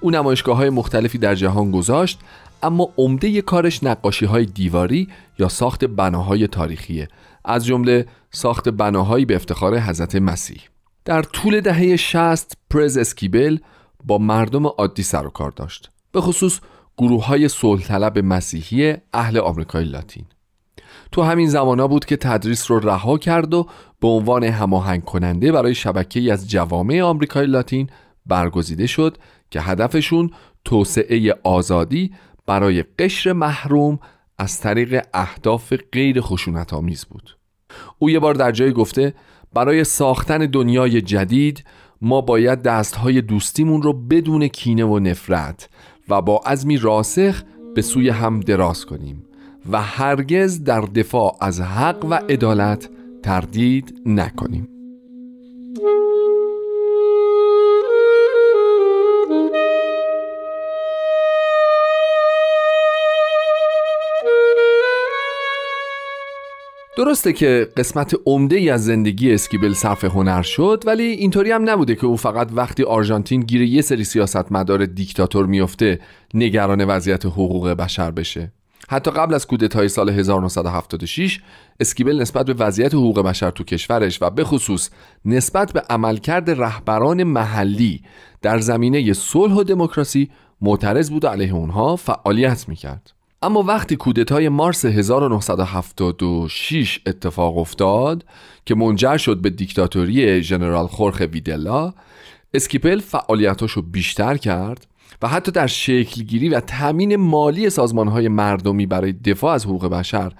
او 0.00 0.10
نمایشگاه 0.10 0.56
های 0.56 0.70
مختلفی 0.70 1.18
در 1.18 1.34
جهان 1.34 1.70
گذاشت 1.70 2.20
اما 2.62 2.88
عمده 2.96 3.42
کارش 3.42 3.84
نقاشی 3.84 4.26
های 4.26 4.44
دیواری 4.44 5.08
یا 5.38 5.48
ساخت 5.48 5.84
بناهای 5.84 6.46
تاریخیه. 6.46 7.08
از 7.44 7.66
جمله 7.66 8.06
ساخت 8.30 8.68
بناهایی 8.68 9.24
به 9.24 9.36
افتخار 9.36 9.78
حضرت 9.78 10.14
مسیح. 10.14 10.60
در 11.04 11.22
طول 11.22 11.60
دهه 11.60 11.96
60 11.96 12.52
پرز 12.70 12.96
اسکیبل 12.96 13.58
با 14.04 14.18
مردم 14.18 14.66
عادی 14.66 15.02
سر 15.02 15.26
و 15.26 15.30
کار 15.30 15.50
داشت. 15.50 15.90
به 16.12 16.20
خصوص 16.20 16.60
گروه 16.98 17.26
های 17.26 17.48
طلب 17.88 18.18
مسیحی 18.18 18.94
اهل 19.14 19.38
آمریکای 19.38 19.84
لاتین. 19.84 20.24
تو 21.12 21.22
همین 21.22 21.48
زمانا 21.48 21.88
بود 21.88 22.04
که 22.04 22.16
تدریس 22.16 22.70
رو 22.70 22.78
رها 22.78 23.18
کرد 23.18 23.54
و 23.54 23.66
به 24.00 24.08
عنوان 24.08 24.44
هماهنگ 24.44 25.04
کننده 25.04 25.52
برای 25.52 25.74
شبکه 25.74 26.32
از 26.32 26.50
جوامع 26.50 27.02
آمریکای 27.02 27.46
لاتین 27.46 27.90
برگزیده 28.26 28.86
شد 28.86 29.18
که 29.50 29.60
هدفشون 29.60 30.30
توسعه 30.64 31.34
آزادی 31.44 32.12
برای 32.46 32.82
قشر 32.98 33.32
محروم 33.32 33.98
از 34.38 34.60
طریق 34.60 35.06
اهداف 35.14 35.74
غیر 35.92 36.20
خشونت 36.20 36.74
آمیز 36.74 37.04
بود. 37.04 37.36
او 37.98 38.10
یه 38.10 38.18
بار 38.18 38.34
در 38.34 38.52
جای 38.52 38.72
گفته 38.72 39.14
برای 39.54 39.84
ساختن 39.84 40.38
دنیای 40.38 41.02
جدید 41.02 41.64
ما 42.02 42.20
باید 42.20 42.62
دستهای 42.62 43.20
دوستیمون 43.20 43.82
رو 43.82 43.92
بدون 43.92 44.48
کینه 44.48 44.84
و 44.84 44.98
نفرت 44.98 45.68
و 46.08 46.22
با 46.22 46.40
عزمی 46.46 46.76
راسخ 46.76 47.42
به 47.74 47.82
سوی 47.82 48.08
هم 48.08 48.40
دراز 48.40 48.86
کنیم 48.86 49.24
و 49.70 49.82
هرگز 49.82 50.64
در 50.64 50.80
دفاع 50.80 51.36
از 51.40 51.60
حق 51.60 52.04
و 52.04 52.14
عدالت 52.14 52.90
تردید 53.22 54.02
نکنیم. 54.06 54.68
درسته 66.96 67.32
که 67.32 67.68
قسمت 67.76 68.14
عمده 68.26 68.56
ای 68.56 68.70
از 68.70 68.84
زندگی 68.84 69.34
اسکیبل 69.34 69.72
صرف 69.72 70.04
هنر 70.04 70.42
شد 70.42 70.84
ولی 70.86 71.02
اینطوری 71.02 71.50
هم 71.50 71.70
نبوده 71.70 71.94
که 71.94 72.06
او 72.06 72.16
فقط 72.16 72.48
وقتی 72.52 72.82
آرژانتین 72.82 73.40
گیر 73.40 73.62
یه 73.62 73.82
سری 73.82 74.04
سیاستمدار 74.04 74.86
دیکتاتور 74.86 75.46
میفته 75.46 76.00
نگران 76.34 76.84
وضعیت 76.84 77.26
حقوق 77.26 77.68
بشر 77.68 78.10
بشه. 78.10 78.52
حتی 78.88 79.10
قبل 79.10 79.34
از 79.34 79.46
کودتای 79.46 79.88
سال 79.88 80.08
1976 80.08 81.40
اسکیبل 81.80 82.20
نسبت 82.20 82.46
به 82.46 82.54
وضعیت 82.54 82.94
حقوق 82.94 83.20
بشر 83.20 83.50
تو 83.50 83.64
کشورش 83.64 84.22
و 84.22 84.30
به 84.30 84.44
خصوص 84.44 84.90
نسبت 85.24 85.72
به 85.72 85.82
عملکرد 85.90 86.50
رهبران 86.50 87.22
محلی 87.24 88.02
در 88.42 88.58
زمینه 88.58 89.12
صلح 89.12 89.54
و 89.54 89.62
دموکراسی 89.62 90.30
معترض 90.60 91.10
بود 91.10 91.24
و 91.24 91.28
علیه 91.28 91.54
اونها 91.54 91.96
فعالیت 91.96 92.68
می‌کرد. 92.68 93.15
اما 93.42 93.62
وقتی 93.62 93.96
کودتای 93.96 94.48
مارس 94.48 94.84
1976 94.84 97.00
اتفاق 97.06 97.58
افتاد 97.58 98.24
که 98.64 98.74
منجر 98.74 99.16
شد 99.16 99.40
به 99.40 99.50
دیکتاتوری 99.50 100.42
ژنرال 100.42 100.86
خورخ 100.86 101.22
ویدلا 101.32 101.92
اسکیبل 102.54 103.00
فعالیتاشو 103.00 103.82
بیشتر 103.82 104.36
کرد 104.36 104.86
و 105.22 105.28
حتی 105.28 105.52
در 105.52 105.66
شکلگیری 105.66 106.48
و 106.48 106.60
تامین 106.60 107.16
مالی 107.16 107.70
سازمانهای 107.70 108.28
مردمی 108.28 108.86
برای 108.86 109.12
دفاع 109.12 109.54
از 109.54 109.64
حقوق 109.64 109.86
بشر 109.86 110.32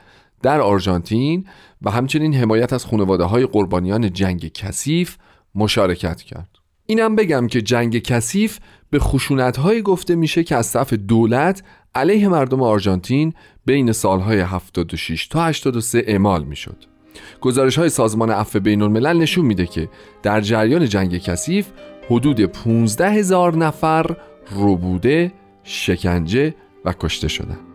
در 0.42 0.60
آرژانتین 0.60 1.46
و 1.82 1.90
همچنین 1.90 2.34
حمایت 2.34 2.72
از 2.72 2.84
خانواده 2.84 3.24
های 3.24 3.46
قربانیان 3.46 4.12
جنگ 4.12 4.52
کثیف 4.52 5.16
مشارکت 5.54 6.22
کرد. 6.22 6.48
اینم 6.86 7.16
بگم 7.16 7.46
که 7.46 7.62
جنگ 7.62 7.98
کثیف 7.98 8.58
به 8.90 8.98
خشونت 8.98 9.82
گفته 9.82 10.14
میشه 10.14 10.44
که 10.44 10.56
از 10.56 10.72
طرف 10.72 10.92
دولت 10.92 11.62
علیه 11.96 12.28
مردم 12.28 12.62
آرژانتین 12.62 13.34
بین 13.66 13.92
سالهای 13.92 14.40
76 14.40 15.26
تا 15.26 15.44
83 15.44 16.04
اعمال 16.06 16.44
می‌شد. 16.44 16.76
گزارش 17.40 17.78
های 17.78 17.88
سازمان 17.88 18.30
عفو 18.30 18.60
بین 18.60 18.82
الملل 18.82 19.16
نشون 19.18 19.44
میده 19.44 19.66
که 19.66 19.88
در 20.22 20.40
جریان 20.40 20.86
جنگ 20.86 21.18
کثیف 21.18 21.66
حدود 22.10 22.40
15 22.40 23.10
هزار 23.10 23.56
نفر 23.56 24.16
روبوده، 24.50 25.32
شکنجه 25.64 26.54
و 26.84 26.92
کشته 26.92 27.28
شدند. 27.28 27.65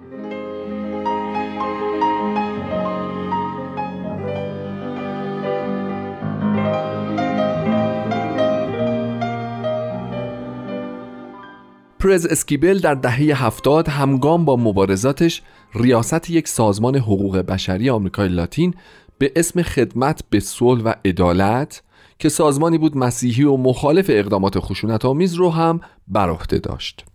پرز 12.01 12.25
اسکیبل 12.25 12.79
در 12.79 12.93
دهه 12.93 13.45
هفتاد 13.45 13.87
همگام 13.87 14.45
با 14.45 14.55
مبارزاتش 14.55 15.41
ریاست 15.75 16.29
یک 16.29 16.47
سازمان 16.47 16.95
حقوق 16.95 17.37
بشری 17.37 17.89
آمریکای 17.89 18.27
لاتین 18.27 18.73
به 19.17 19.31
اسم 19.35 19.61
خدمت 19.61 20.21
به 20.29 20.39
صلح 20.39 20.83
و 20.83 20.93
عدالت 21.05 21.83
که 22.19 22.29
سازمانی 22.29 22.77
بود 22.77 22.97
مسیحی 22.97 23.43
و 23.43 23.57
مخالف 23.57 24.05
اقدامات 24.09 24.59
خشونت 24.59 25.05
آمیز 25.05 25.33
رو 25.33 25.49
هم 25.49 25.81
بر 26.07 26.29
عهده 26.29 26.57
داشت. 26.57 27.05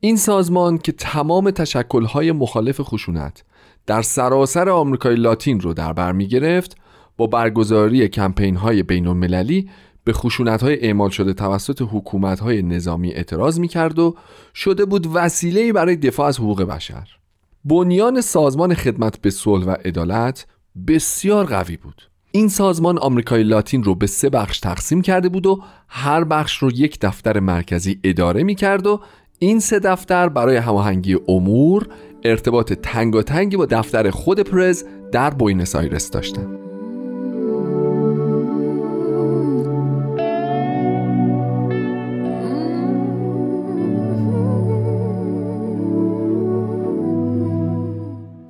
این 0.00 0.16
سازمان 0.16 0.78
که 0.78 0.92
تمام 0.92 1.50
تشکلهای 1.50 2.32
مخالف 2.32 2.80
خشونت 2.80 3.44
در 3.86 4.02
سراسر 4.02 4.68
آمریکای 4.68 5.14
لاتین 5.14 5.60
رو 5.60 5.74
در 5.74 5.92
بر 5.92 6.12
می 6.12 6.28
گرفت 6.28 6.76
با 7.16 7.26
برگزاری 7.26 8.08
کمپین 8.08 8.56
های 8.56 8.82
بین 8.82 9.06
المللی 9.06 9.70
به 10.10 10.14
خشونت 10.14 10.62
های 10.62 10.80
اعمال 10.80 11.10
شده 11.10 11.32
توسط 11.32 11.82
حکومت 11.92 12.40
های 12.40 12.62
نظامی 12.62 13.10
اعتراض 13.10 13.60
می 13.60 13.68
کرد 13.68 13.98
و 13.98 14.16
شده 14.54 14.84
بود 14.84 15.06
وسیله 15.14 15.72
برای 15.72 15.96
دفاع 15.96 16.26
از 16.26 16.38
حقوق 16.38 16.62
بشر 16.62 17.08
بنیان 17.64 18.20
سازمان 18.20 18.74
خدمت 18.74 19.20
به 19.20 19.30
صلح 19.30 19.64
و 19.64 19.70
عدالت 19.70 20.46
بسیار 20.88 21.46
قوی 21.46 21.76
بود 21.76 22.02
این 22.32 22.48
سازمان 22.48 22.98
آمریکای 22.98 23.42
لاتین 23.42 23.82
رو 23.82 23.94
به 23.94 24.06
سه 24.06 24.30
بخش 24.30 24.60
تقسیم 24.60 25.02
کرده 25.02 25.28
بود 25.28 25.46
و 25.46 25.62
هر 25.88 26.24
بخش 26.24 26.58
رو 26.58 26.70
یک 26.72 26.98
دفتر 27.00 27.40
مرکزی 27.40 28.00
اداره 28.04 28.42
می 28.42 28.54
کرد 28.54 28.86
و 28.86 29.00
این 29.38 29.60
سه 29.60 29.78
دفتر 29.78 30.28
برای 30.28 30.56
هماهنگی 30.56 31.16
امور 31.28 31.88
ارتباط 32.24 32.72
تنگاتنگی 32.72 33.56
با 33.56 33.66
دفتر 33.66 34.10
خود 34.10 34.40
پرز 34.40 34.84
در 35.12 35.30
بوینس 35.30 35.76
آیرس 35.76 36.10
داشتند. 36.10 36.59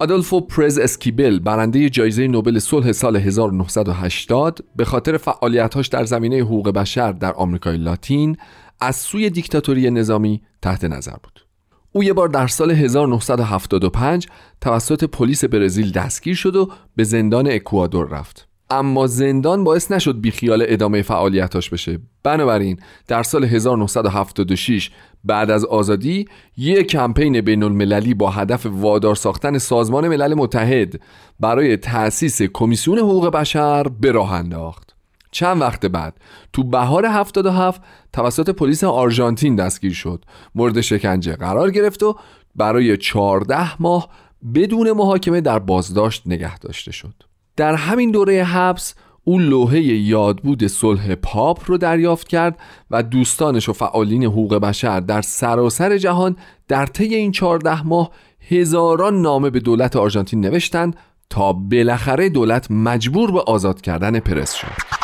آدولفو 0.00 0.40
پرز 0.40 0.78
اسکیبل 0.78 1.38
برنده 1.38 1.90
جایزه 1.90 2.26
نوبل 2.26 2.58
صلح 2.58 2.92
سال 2.92 3.16
1980 3.16 4.64
به 4.76 4.84
خاطر 4.84 5.16
فعالیتاش 5.16 5.88
در 5.88 6.04
زمینه 6.04 6.36
حقوق 6.36 6.68
بشر 6.68 7.12
در 7.12 7.32
آمریکای 7.32 7.76
لاتین 7.76 8.36
از 8.80 8.96
سوی 8.96 9.30
دیکتاتوری 9.30 9.90
نظامی 9.90 10.42
تحت 10.62 10.84
نظر 10.84 11.16
بود. 11.22 11.46
او 11.92 12.04
یه 12.04 12.12
بار 12.12 12.28
در 12.28 12.46
سال 12.46 12.70
1975 12.70 14.26
توسط 14.60 15.04
پلیس 15.04 15.44
برزیل 15.44 15.92
دستگیر 15.92 16.34
شد 16.34 16.56
و 16.56 16.70
به 16.96 17.04
زندان 17.04 17.50
اکوادور 17.50 18.08
رفت. 18.08 18.49
اما 18.70 19.06
زندان 19.06 19.64
باعث 19.64 19.92
نشد 19.92 20.20
بیخیال 20.20 20.64
ادامه 20.68 21.02
فعالیتاش 21.02 21.70
بشه. 21.70 21.98
بنابراین 22.22 22.80
در 23.08 23.22
سال 23.22 23.44
1976 23.44 24.90
بعد 25.24 25.50
از 25.50 25.64
آزادی 25.64 26.24
یک 26.56 26.86
کمپین 26.86 27.40
بین 27.40 27.62
المللی 27.62 28.14
با 28.14 28.30
هدف 28.30 28.66
وادار 28.66 29.14
ساختن 29.14 29.58
سازمان 29.58 30.08
ملل 30.08 30.34
متحد 30.34 31.00
برای 31.40 31.76
تأسیس 31.76 32.42
کمیسیون 32.42 32.98
حقوق 32.98 33.28
بشر 33.28 33.82
به 33.82 34.12
راه 34.12 34.32
انداخت. 34.32 34.96
چند 35.30 35.60
وقت 35.60 35.86
بعد 35.86 36.14
تو 36.52 36.64
بهار 36.64 37.06
77 37.06 37.82
توسط 38.12 38.50
پلیس 38.50 38.84
آرژانتین 38.84 39.56
دستگیر 39.56 39.92
شد. 39.92 40.24
مورد 40.54 40.80
شکنجه 40.80 41.36
قرار 41.36 41.70
گرفت 41.70 42.02
و 42.02 42.16
برای 42.56 42.96
14 42.96 43.82
ماه 43.82 44.08
بدون 44.54 44.92
محاکمه 44.92 45.40
در 45.40 45.58
بازداشت 45.58 46.22
نگه 46.26 46.58
داشته 46.58 46.92
شد. 46.92 47.29
در 47.60 47.74
همین 47.74 48.10
دوره 48.10 48.44
حبس 48.44 48.94
او 49.24 49.38
لوحه 49.38 49.80
یادبود 49.80 50.66
صلح 50.66 51.14
پاپ 51.14 51.60
رو 51.66 51.78
دریافت 51.78 52.28
کرد 52.28 52.58
و 52.90 53.02
دوستانش 53.02 53.68
و 53.68 53.72
فعالین 53.72 54.24
حقوق 54.24 54.54
بشر 54.54 55.00
در 55.00 55.22
سراسر 55.22 55.98
جهان 55.98 56.36
در 56.68 56.86
طی 56.86 57.14
این 57.14 57.32
چهارده 57.32 57.82
ماه 57.86 58.10
هزاران 58.50 59.22
نامه 59.22 59.50
به 59.50 59.60
دولت 59.60 59.96
آرژانتین 59.96 60.40
نوشتند 60.40 60.96
تا 61.30 61.52
بالاخره 61.52 62.28
دولت 62.28 62.70
مجبور 62.70 63.30
به 63.30 63.40
آزاد 63.40 63.80
کردن 63.80 64.20
پرس 64.20 64.54
شد. 64.54 64.99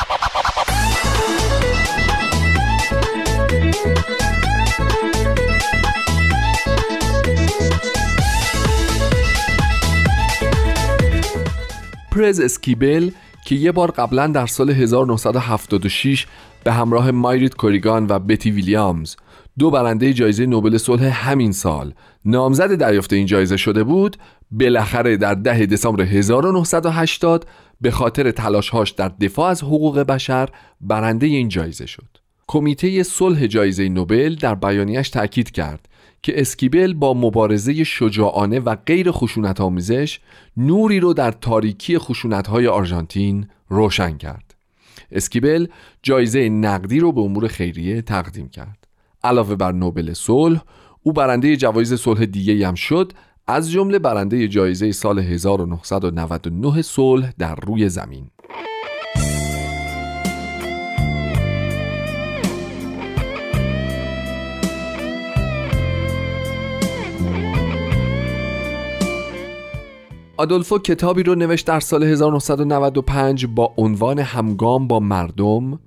پرز 12.17 12.41
اسکیبل 12.41 13.11
که 13.45 13.55
یه 13.55 13.73
بار 13.73 13.91
قبلا 13.91 14.27
در 14.27 14.47
سال 14.47 14.71
1976 14.71 16.27
به 16.65 16.73
همراه 16.73 17.11
مایریت 17.11 17.55
کوریگان 17.55 18.07
و 18.09 18.19
بتی 18.19 18.51
ویلیامز 18.51 19.17
دو 19.59 19.71
برنده 19.71 20.13
جایزه 20.13 20.47
نوبل 20.47 20.77
صلح 20.77 21.29
همین 21.29 21.53
سال 21.53 21.95
نامزد 22.25 22.75
دریافت 22.75 23.13
این 23.13 23.27
جایزه 23.27 23.57
شده 23.57 23.85
بود 23.85 24.17
بالاخره 24.51 25.17
در 25.17 25.35
ده 25.35 25.67
دسامبر 25.67 26.03
1980 26.03 27.47
به 27.81 27.91
خاطر 27.91 28.31
تلاشهاش 28.31 28.91
در 28.91 29.09
دفاع 29.09 29.51
از 29.51 29.63
حقوق 29.63 29.99
بشر 29.99 30.49
برنده 30.81 31.27
این 31.27 31.49
جایزه 31.49 31.87
شد. 31.87 32.09
کمیته 32.47 33.03
صلح 33.03 33.47
جایزه 33.47 33.89
نوبل 33.89 34.35
در 34.35 34.55
بیانیش 34.55 35.09
تاکید 35.11 35.51
کرد 35.51 35.89
که 36.27 36.41
اسکیبل 36.41 36.95
با 36.95 37.15
مبارزه 37.15 37.85
شجاعانه 37.85 38.61
و 38.61 38.77
غیر 38.87 39.11
خشونت 39.11 39.61
آمیزش 39.61 40.21
نوری 40.57 41.01
رو 41.01 41.13
در 41.13 41.31
تاریکی 41.31 41.99
خشونت 41.99 42.47
های 42.47 42.67
آرژانتین 42.67 43.49
روشن 43.69 44.17
کرد. 44.17 44.55
اسکیبل 45.13 45.67
جایزه 46.03 46.49
نقدی 46.49 47.01
رو 47.01 47.13
به 47.13 47.21
امور 47.21 47.49
خیریه 47.49 48.03
تقدیم 48.03 48.49
کرد. 48.49 48.87
علاوه 49.25 49.55
بر 49.55 49.73
نوبل 49.73 50.13
صلح، 50.13 50.63
او 51.03 51.13
برنده 51.13 51.57
جوایز 51.57 51.95
صلح 51.95 52.25
دیگه 52.25 52.69
هم 52.69 52.75
شد 52.75 53.13
از 53.47 53.71
جمله 53.71 53.99
برنده 53.99 54.49
جایزه 54.49 54.93
سال 54.93 55.19
1999 55.19 56.83
صلح 56.83 57.33
در 57.39 57.55
روی 57.55 57.89
زمین. 57.89 58.31
آدولفو 70.39 70.79
کتابی 70.79 71.23
رو 71.23 71.35
نوشت 71.35 71.67
در 71.67 71.81
سال 71.81 72.03
1995 72.03 73.47
با 73.47 73.75
عنوان 73.77 74.19
همگام 74.19 74.89
با 74.89 75.01
مردم 75.01 75.79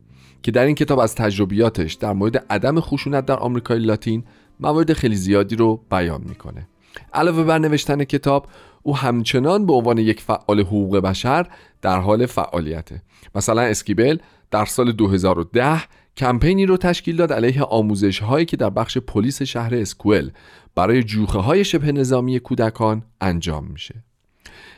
که 0.43 0.51
در 0.51 0.65
این 0.65 0.75
کتاب 0.75 0.99
از 0.99 1.15
تجربیاتش 1.15 1.93
در 1.93 2.13
مورد 2.13 2.45
عدم 2.49 2.79
خشونت 2.79 3.25
در 3.25 3.39
آمریکای 3.39 3.79
لاتین 3.79 4.23
موارد 4.59 4.93
خیلی 4.93 5.15
زیادی 5.15 5.55
رو 5.55 5.81
بیان 5.91 6.21
می‌کنه. 6.29 6.67
علاوه 7.13 7.43
بر 7.43 7.59
نوشتن 7.59 8.03
کتاب 8.03 8.47
او 8.83 8.97
همچنان 8.97 9.65
به 9.65 9.73
عنوان 9.73 9.97
یک 9.97 10.21
فعال 10.21 10.59
حقوق 10.59 10.97
بشر 10.97 11.47
در 11.81 11.99
حال 11.99 12.25
فعالیته. 12.25 13.01
مثلا 13.35 13.61
اسکیبل 13.61 14.17
در 14.51 14.65
سال 14.65 14.91
2010 14.91 15.81
کمپینی 16.17 16.65
رو 16.65 16.77
تشکیل 16.77 17.15
داد 17.15 17.33
علیه 17.33 17.63
آموزش 17.63 18.19
هایی 18.19 18.45
که 18.45 18.57
در 18.57 18.69
بخش 18.69 18.97
پلیس 18.97 19.41
شهر 19.41 19.75
اسکول 19.75 20.31
برای 20.75 21.03
جوخه 21.03 21.39
های 21.39 21.63
شبه 21.63 21.91
نظامی 21.91 22.39
کودکان 22.39 23.03
انجام 23.21 23.65
میشه. 23.65 24.08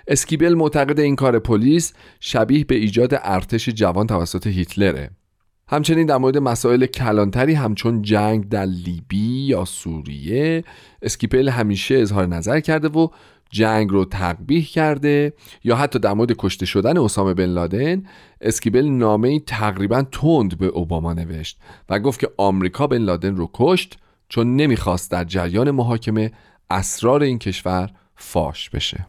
اسکیبل 0.07 0.53
معتقده 0.53 0.99
این 0.99 1.15
کار 1.15 1.39
پلیس 1.39 1.93
شبیه 2.19 2.63
به 2.63 2.75
ایجاد 2.75 3.19
ارتش 3.23 3.69
جوان 3.69 4.07
توسط 4.07 4.47
هیتلره. 4.47 5.09
همچنین 5.71 6.05
در 6.05 6.17
مورد 6.17 6.37
مسائل 6.37 6.85
کلان‌تری 6.85 7.53
همچون 7.53 8.01
جنگ 8.01 8.49
در 8.49 8.65
لیبی 8.65 9.45
یا 9.45 9.65
سوریه 9.65 10.63
اسکیبل 11.01 11.49
همیشه 11.49 11.95
اظهار 11.95 12.25
نظر 12.25 12.59
کرده 12.59 12.87
و 12.87 13.07
جنگ 13.49 13.89
رو 13.89 14.05
تقبیح 14.05 14.65
کرده 14.65 15.33
یا 15.63 15.75
حتی 15.75 15.99
در 15.99 16.13
مورد 16.13 16.31
کشته 16.37 16.65
شدن 16.65 16.97
اسامه 16.97 17.33
بن 17.33 17.45
لادن 17.45 18.03
اسکیبل 18.41 18.85
نامه 18.85 19.39
تقریبا 19.39 20.01
تند 20.01 20.57
به 20.57 20.65
اوباما 20.65 21.13
نوشت 21.13 21.59
و 21.89 21.99
گفت 21.99 22.19
که 22.19 22.29
آمریکا 22.37 22.87
بن 22.87 22.97
لادن 22.97 23.35
رو 23.35 23.49
کشت 23.53 23.97
چون 24.29 24.55
نمی‌خواست 24.55 25.11
در 25.11 25.23
جریان 25.23 25.71
محاکمه 25.71 26.31
اسرار 26.69 27.23
این 27.23 27.39
کشور 27.39 27.89
فاش 28.15 28.69
بشه. 28.69 29.07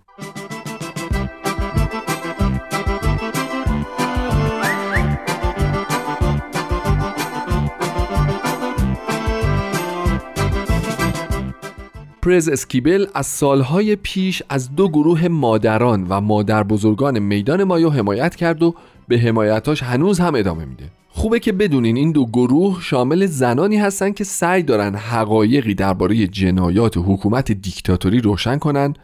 پرز 12.23 12.49
اسکیبل 12.49 13.07
از 13.15 13.27
سالهای 13.27 13.97
پیش 13.97 14.43
از 14.49 14.75
دو 14.77 14.89
گروه 14.89 15.29
مادران 15.29 16.07
و 16.09 16.21
مادر 16.21 16.63
بزرگان 16.63 17.19
میدان 17.19 17.65
مایو 17.65 17.91
حمایت 17.91 18.37
کرد 18.37 18.63
و 18.63 18.75
به 19.09 19.19
حمایتاش 19.19 19.83
هنوز 19.83 20.21
هم 20.21 20.35
ادامه 20.35 20.65
میده. 20.65 20.85
خوبه 21.09 21.41
که 21.41 21.53
بدونین 21.53 21.97
این 21.97 22.13
دو 22.13 22.27
گروه 22.27 22.81
شامل 22.83 23.27
زنانی 23.27 23.77
هستن 23.77 24.13
که 24.13 24.25
سعی 24.25 24.63
دارن 24.63 24.95
حقایقی 24.95 25.75
درباره 25.75 26.27
جنایات 26.27 26.97
حکومت 26.97 27.53
دیکتاتوری 27.53 28.21
روشن 28.21 28.59
کنن 28.59 28.95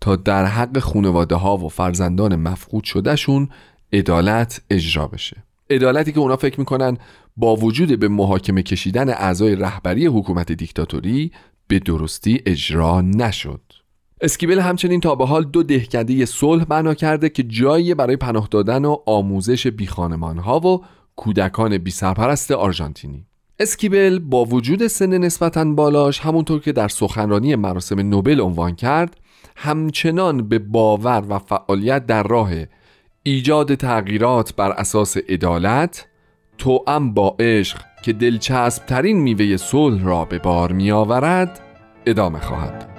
تا 0.00 0.16
در 0.16 0.44
حق 0.44 0.78
خانواده 0.78 1.34
ها 1.34 1.56
و 1.56 1.68
فرزندان 1.68 2.36
مفقود 2.36 2.84
شدهشون 2.84 3.48
عدالت 3.92 4.60
اجرا 4.70 5.08
بشه. 5.08 5.36
عدالتی 5.70 6.12
که 6.12 6.20
اونا 6.20 6.36
فکر 6.36 6.60
می‌کنن 6.60 6.96
با 7.36 7.56
وجود 7.56 8.00
به 8.00 8.08
محاکمه 8.08 8.62
کشیدن 8.62 9.08
اعضای 9.08 9.56
رهبری 9.56 10.06
حکومت 10.06 10.52
دیکتاتوری 10.52 11.32
به 11.68 11.78
درستی 11.78 12.42
اجرا 12.46 13.00
نشد. 13.00 13.60
اسکیبل 14.20 14.60
همچنین 14.60 15.00
تا 15.00 15.14
به 15.14 15.26
حال 15.26 15.44
دو 15.44 15.62
دهکده 15.62 16.26
صلح 16.26 16.64
بنا 16.64 16.94
کرده 16.94 17.28
که 17.28 17.42
جایی 17.42 17.94
برای 17.94 18.16
پناه 18.16 18.48
دادن 18.50 18.84
و 18.84 18.96
آموزش 19.06 19.66
بیخانمان 19.66 20.38
ها 20.38 20.60
و 20.60 20.84
کودکان 21.16 21.78
بی 21.78 21.90
سرپرست 21.90 22.50
آرژانتینی. 22.50 23.26
اسکیبل 23.58 24.18
با 24.18 24.44
وجود 24.44 24.86
سن 24.86 25.18
نسبتا 25.18 25.64
بالاش 25.64 26.20
همونطور 26.20 26.60
که 26.60 26.72
در 26.72 26.88
سخنرانی 26.88 27.54
مراسم 27.56 28.00
نوبل 28.00 28.40
عنوان 28.40 28.74
کرد 28.74 29.20
همچنان 29.56 30.48
به 30.48 30.58
باور 30.58 31.24
و 31.28 31.38
فعالیت 31.38 32.06
در 32.06 32.22
راه 32.22 32.50
ایجاد 33.22 33.74
تغییرات 33.74 34.56
بر 34.56 34.70
اساس 34.70 35.16
عدالت 35.16 36.06
توأم 36.58 37.14
با 37.14 37.36
عشق 37.38 37.78
که 38.04 38.12
دلچسب 38.12 38.86
ترین 38.86 39.16
میوه 39.16 39.56
صلح 39.56 40.04
را 40.04 40.24
به 40.24 40.38
بار 40.38 40.72
می 40.72 40.90
آورد 40.90 41.60
ادامه 42.06 42.40
خواهد 42.40 42.94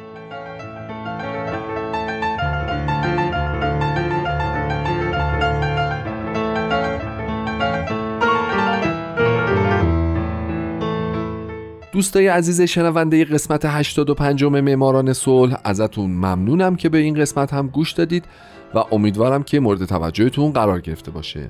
دوستای 11.96 12.28
عزیز 12.28 12.62
شنونده 12.62 13.26
قسمت 13.26 13.66
85 13.66 14.44
معماران 14.44 15.14
صلح 15.14 15.58
ازتون 15.64 16.12
ممنونم 16.12 16.76
که 16.76 16.90
به 16.90 16.98
این 16.98 17.14
قسمت 17.14 17.54
هم 17.54 17.68
گوش 17.68 17.92
دادید 17.92 18.26
و 18.74 18.84
امیدوارم 18.92 19.44
که 19.44 19.60
مورد 19.60 19.86
توجهتون 19.86 20.52
قرار 20.52 20.82
گرفته 20.82 21.12
باشه. 21.12 21.50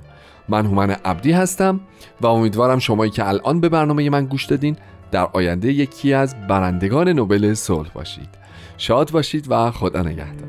من 0.50 0.66
هومن 0.66 0.89
عبدی 0.89 1.32
هستم 1.32 1.80
و 2.22 2.28
امیدوارم 2.28 2.80
شمایی 2.80 3.12
که 3.12 3.28
الان 3.28 3.60
به 3.60 3.70
برنامه 3.70 4.10
من 4.10 4.26
گوش 4.26 4.46
دادین 4.46 4.78
در 5.12 5.28
آینده 5.34 5.74
یکی 5.74 6.14
از 6.14 6.48
برندگان 6.48 7.10
نوبل 7.10 7.54
صلح 7.54 7.89
باشید. 7.93 8.30
شاد 8.78 9.12
باشید 9.12 9.46
و 9.50 9.72
خدا 9.72 10.02
نگهدار. 10.02 10.45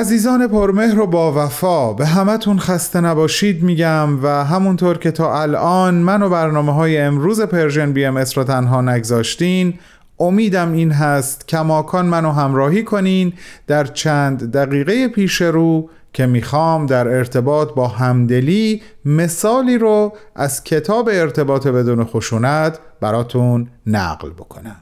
عزیزان 0.00 0.46
پرمهر 0.46 1.00
و 1.00 1.06
با 1.06 1.32
وفا 1.32 1.92
به 1.92 2.06
همتون 2.06 2.58
خسته 2.58 3.00
نباشید 3.00 3.62
میگم 3.62 4.24
و 4.24 4.44
همونطور 4.44 4.98
که 4.98 5.10
تا 5.10 5.42
الان 5.42 5.94
من 5.94 6.22
و 6.22 6.28
برنامه 6.28 6.72
های 6.72 6.98
امروز 6.98 7.40
Persian 7.40 7.92
BMS 7.92 8.16
را 8.16 8.44
تنها 8.44 8.80
نگذاشتین 8.80 9.78
امیدم 10.18 10.72
این 10.72 10.92
هست 10.92 11.48
کماکان 11.48 12.06
منو 12.06 12.32
همراهی 12.32 12.84
کنین 12.84 13.32
در 13.66 13.84
چند 13.84 14.52
دقیقه 14.52 15.08
پیش 15.08 15.42
رو 15.42 15.90
که 16.12 16.26
می‌خوام 16.26 16.86
در 16.86 17.08
ارتباط 17.08 17.74
با 17.74 17.88
همدلی 17.88 18.82
مثالی 19.04 19.78
رو 19.78 20.12
از 20.36 20.64
کتاب 20.64 21.08
ارتباط 21.12 21.66
بدون 21.66 22.04
خشونت 22.04 22.78
براتون 23.00 23.68
نقل 23.86 24.30
بکنم. 24.30 24.76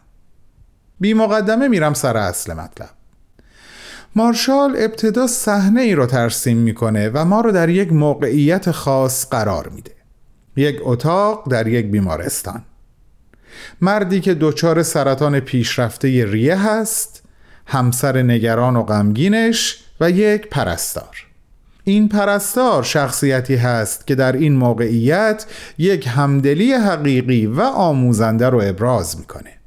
بی 1.01 1.15
مقدمه 1.15 1.69
میرم 1.69 1.95
سر 1.95 2.17
اصل 2.17 2.55
مطلب. 2.55 2.98
مارشال 4.17 4.77
ابتدا 4.79 5.27
صحنه 5.27 5.81
ای 5.81 5.95
رو 5.95 6.07
ترسیم 6.07 6.57
می‌کنه 6.57 7.09
و 7.09 7.25
ما 7.25 7.41
رو 7.41 7.53
در 7.53 7.69
یک 7.69 7.93
موقعیت 7.93 8.71
خاص 8.71 9.29
قرار 9.31 9.69
میده. 9.69 9.93
یک 10.57 10.79
اتاق 10.83 11.51
در 11.51 11.67
یک 11.67 11.87
بیمارستان. 11.87 12.63
مردی 13.81 14.21
که 14.21 14.35
دچار 14.35 14.83
سرطان 14.83 15.41
پیشرفته 15.41 16.27
ریه 16.27 16.57
هست 16.57 17.23
همسر 17.67 18.23
نگران 18.23 18.77
و 18.77 18.83
غمگینش 18.83 19.85
و 20.01 20.11
یک 20.11 20.49
پرستار. 20.49 21.27
این 21.85 22.09
پرستار 22.09 22.83
شخصیتی 22.83 23.57
هست 23.57 24.07
که 24.07 24.15
در 24.15 24.33
این 24.33 24.57
موقعیت 24.57 25.47
یک 25.79 26.09
همدلی 26.11 26.73
حقیقی 26.73 27.47
و 27.47 27.61
آموزنده 27.61 28.49
رو 28.49 28.63
ابراز 28.65 29.19
می‌کنه. 29.19 29.58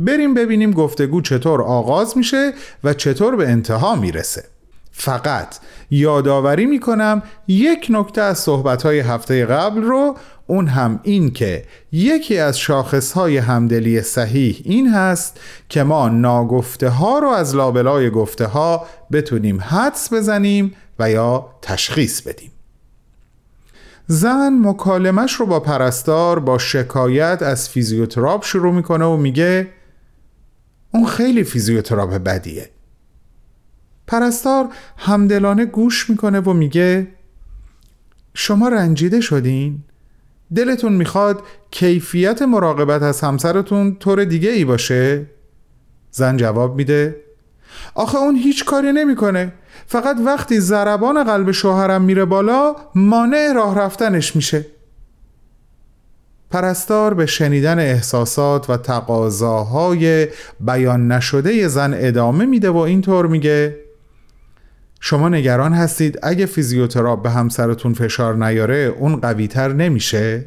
بریم 0.00 0.34
ببینیم 0.34 0.70
گفتگو 0.70 1.20
چطور 1.20 1.62
آغاز 1.62 2.16
میشه 2.16 2.52
و 2.84 2.94
چطور 2.94 3.36
به 3.36 3.48
انتها 3.48 3.94
می‌رسه. 3.94 4.44
فقط 4.92 5.56
یادآوری 5.90 6.66
می‌کنم 6.66 7.22
یک 7.48 7.86
نکته 7.90 8.22
از 8.22 8.38
صحبتهای 8.38 9.00
هفته 9.00 9.46
قبل 9.46 9.82
رو 9.82 10.16
اون 10.46 10.66
هم 10.66 11.00
این 11.02 11.30
که 11.30 11.64
یکی 11.92 12.38
از 12.38 12.58
شاخصهای 12.58 13.36
همدلی 13.36 14.02
صحیح 14.02 14.60
این 14.64 14.88
هست 14.88 15.40
که 15.68 15.82
ما 15.82 16.08
ناگفته 16.08 16.88
ها 16.88 17.18
رو 17.18 17.28
از 17.28 17.54
لابلای 17.54 18.10
گفته 18.10 18.46
ها 18.46 18.86
بتونیم 19.12 19.60
حدس 19.60 20.12
بزنیم 20.12 20.74
و 20.98 21.10
یا 21.10 21.46
تشخیص 21.62 22.20
بدیم. 22.20 22.50
زن 24.06 24.58
مکالمش 24.62 25.32
رو 25.32 25.46
با 25.46 25.60
پرستار 25.60 26.38
با 26.38 26.58
شکایت 26.58 27.42
از 27.42 27.68
فیزیوتراپ 27.68 28.44
شروع 28.44 28.74
می‌کنه 28.74 29.04
و 29.04 29.16
میگه 29.16 29.68
اون 30.92 31.06
خیلی 31.06 31.44
فیزیوتراپ 31.44 32.14
بدیه 32.14 32.70
پرستار 34.06 34.68
همدلانه 34.96 35.64
گوش 35.64 36.10
می‌کنه 36.10 36.40
و 36.40 36.52
میگه 36.52 37.08
شما 38.34 38.68
رنجیده 38.68 39.20
شدین؟ 39.20 39.78
دلتون 40.54 40.92
می‌خواد 40.92 41.42
کیفیت 41.70 42.42
مراقبت 42.42 43.02
از 43.02 43.20
همسرتون 43.20 43.96
طور 43.96 44.24
دیگه 44.24 44.50
ای 44.50 44.64
باشه؟ 44.64 45.26
زن 46.10 46.36
جواب 46.36 46.76
میده 46.76 47.16
آخه 47.94 48.18
اون 48.18 48.36
هیچ 48.36 48.64
کاری 48.64 48.92
نمی‌کنه 48.92 49.52
فقط 49.86 50.16
وقتی 50.26 50.60
ضربان 50.60 51.24
قلب 51.24 51.50
شوهرم 51.50 52.02
میره 52.02 52.24
بالا 52.24 52.76
مانع 52.94 53.52
راه 53.52 53.78
رفتنش 53.78 54.36
میشه 54.36 54.66
پرستار 56.50 57.14
به 57.14 57.26
شنیدن 57.26 57.78
احساسات 57.78 58.70
و 58.70 58.76
تقاضاهای 58.76 60.28
بیان 60.60 61.12
نشده 61.12 61.68
زن 61.68 61.94
ادامه 61.96 62.46
میده 62.46 62.70
و 62.70 62.76
اینطور 62.76 63.26
میگه 63.26 63.76
شما 65.00 65.28
نگران 65.28 65.72
هستید 65.72 66.18
اگه 66.22 66.46
فیزیوتراپ 66.46 67.22
به 67.22 67.30
همسرتون 67.30 67.94
فشار 67.94 68.46
نیاره 68.46 68.94
اون 68.98 69.16
قویتر 69.16 69.72
نمیشه؟ 69.72 70.44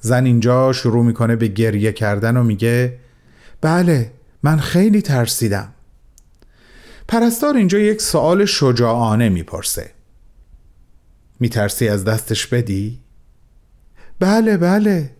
زن 0.00 0.24
اینجا 0.24 0.72
شروع 0.72 1.04
می‌کنه 1.04 1.36
به 1.36 1.48
گریه 1.48 1.92
کردن 1.92 2.36
و 2.36 2.42
میگه 2.42 2.98
بله 3.60 4.12
من 4.42 4.56
خیلی 4.56 5.02
ترسیدم 5.02 5.72
پرستار 7.08 7.56
اینجا 7.56 7.78
یک 7.78 8.00
سوال 8.02 8.44
شجاعانه 8.44 9.28
می‌پرسه 9.28 9.90
میترسی 11.40 11.88
از 11.88 12.04
دستش 12.04 12.46
بدی؟ 12.46 13.05
بله 14.20 14.56
بله. 14.56 15.10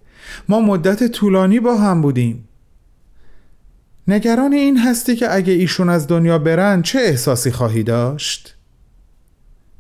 ما 0.49 0.61
مدت 0.61 1.07
طولانی 1.07 1.61
با 1.61 1.77
هم 1.77 2.01
بودیم. 2.03 2.49
نگران 4.09 4.53
این 4.53 4.79
هستی 4.79 5.17
که 5.17 5.35
اگه 5.35 5.53
ایشون 5.53 5.89
از 5.89 6.07
دنیا 6.07 6.39
برن 6.39 6.83
چه 6.83 6.99
احساسی 6.99 7.51
خواهی 7.51 7.83
داشت؟ 7.83 8.57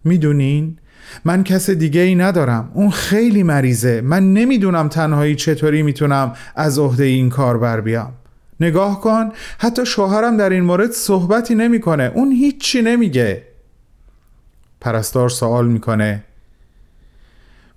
می‌دونین؟ 0.05 0.79
من 1.25 1.45
کس 1.45 1.71
دیگه 1.71 2.01
ای 2.01 2.15
ندارم. 2.15 2.71
اون 2.75 2.91
خیلی 2.91 3.43
مریضه. 3.43 4.01
من 4.01 4.33
نمی‌دونم 4.33 4.89
تنهایی 4.89 5.35
چطوری 5.35 5.83
می‌تونم 5.83 6.33
از 6.55 6.79
عهده 6.79 7.05
این 7.05 7.31
کار 7.31 7.59
بر 7.59 7.81
بیام. 7.81 8.13
نگاه 8.61 9.01
کن 9.01 9.33
حتی 9.59 9.87
شوهرم 9.87 10.37
در 10.37 10.51
این 10.51 10.65
مورد 10.65 10.91
صحبتی 10.91 11.55
نمی‌کنه. 11.55 12.13
اون 12.15 12.33
هیچی 12.33 12.83
نمیگه. 12.83 13.43
پرستار 14.81 15.29
سوال 15.29 15.69
می‌کنه. 15.69 16.25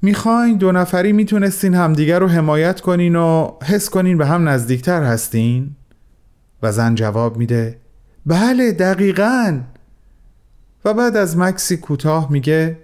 می‌خواین 0.02 0.58
دو 0.58 0.72
نفری 0.72 1.12
می‌تونستین 1.12 1.76
همدیگر 1.76 2.20
رو 2.20 2.28
حمایت 2.28 2.82
کنین 2.82 3.16
و 3.16 3.52
حس 3.64 3.90
کنین 3.90 4.18
به 4.18 4.26
هم 4.26 4.50
نزدیکتر 4.50 5.04
هستین؟ 5.04 5.76
و 6.64 6.72
زن 6.72 6.96
جواب 6.96 7.38
میده 7.38 7.78
بله 8.26 8.72
دقیقا. 8.72 9.60
و 10.86 10.94
بعد 10.94 11.18
از 11.18 11.38
مکسی 11.38 11.78
کوتاه 11.78 12.32
میگه 12.32 12.78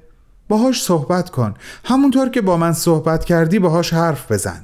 باهاش 0.47 0.83
صحبت 0.83 1.29
کن. 1.29 1.53
همونطور 1.85 2.29
که 2.29 2.41
با 2.41 2.57
من 2.57 2.73
صحبت 2.73 3.25
کردی 3.25 3.59
باهاش 3.59 3.93
حرف 3.93 4.31
بزن. 4.31 4.61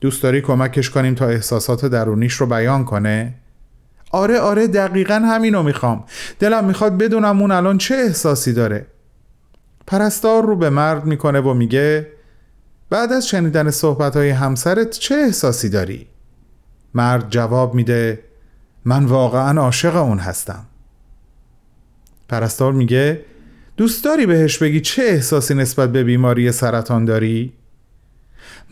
دوست 0.00 0.22
داری 0.22 0.40
کمکش 0.40 0.90
کنیم 0.90 1.14
تا 1.14 1.28
احساسات 1.28 1.84
درونیش 1.84 2.34
رو 2.34 2.46
بیان 2.46 2.84
کنه؟ 2.84 3.34
آره 4.10 4.38
آره 4.40 4.66
دقیقا 4.66 5.14
همینو 5.14 5.62
می‌خوام. 5.62 6.04
دلم 6.38 6.64
می‌خواد 6.64 6.98
بدونم 6.98 7.40
اون 7.40 7.50
الان 7.50 7.78
چه 7.78 7.94
احساسی 7.94 8.52
داره. 8.52 8.86
پرستار 9.86 10.46
رو 10.46 10.56
به 10.56 10.70
مرد 10.70 11.04
می‌کنه 11.04 11.40
و 11.40 11.54
میگه 11.54 12.06
بعد 12.90 13.12
از 13.12 13.28
شنیدن 13.28 13.70
صحبت 13.70 14.16
های 14.16 14.30
همسرت 14.30 14.90
چه 14.90 15.14
احساسی 15.14 15.68
داری؟ 15.68 16.06
مرد 16.94 17.30
جواب 17.30 17.74
میده 17.74 18.24
من 18.84 19.04
واقعا 19.04 19.60
عاشق 19.60 19.96
اون 19.96 20.18
هستم 20.18 20.66
پرستار 22.28 22.72
میگه 22.72 23.24
دوست 23.76 24.04
داری 24.04 24.26
بهش 24.26 24.58
بگی 24.58 24.80
چه 24.80 25.02
احساسی 25.02 25.54
نسبت 25.54 25.92
به 25.92 26.04
بیماری 26.04 26.52
سرطان 26.52 27.04
داری؟ 27.04 27.52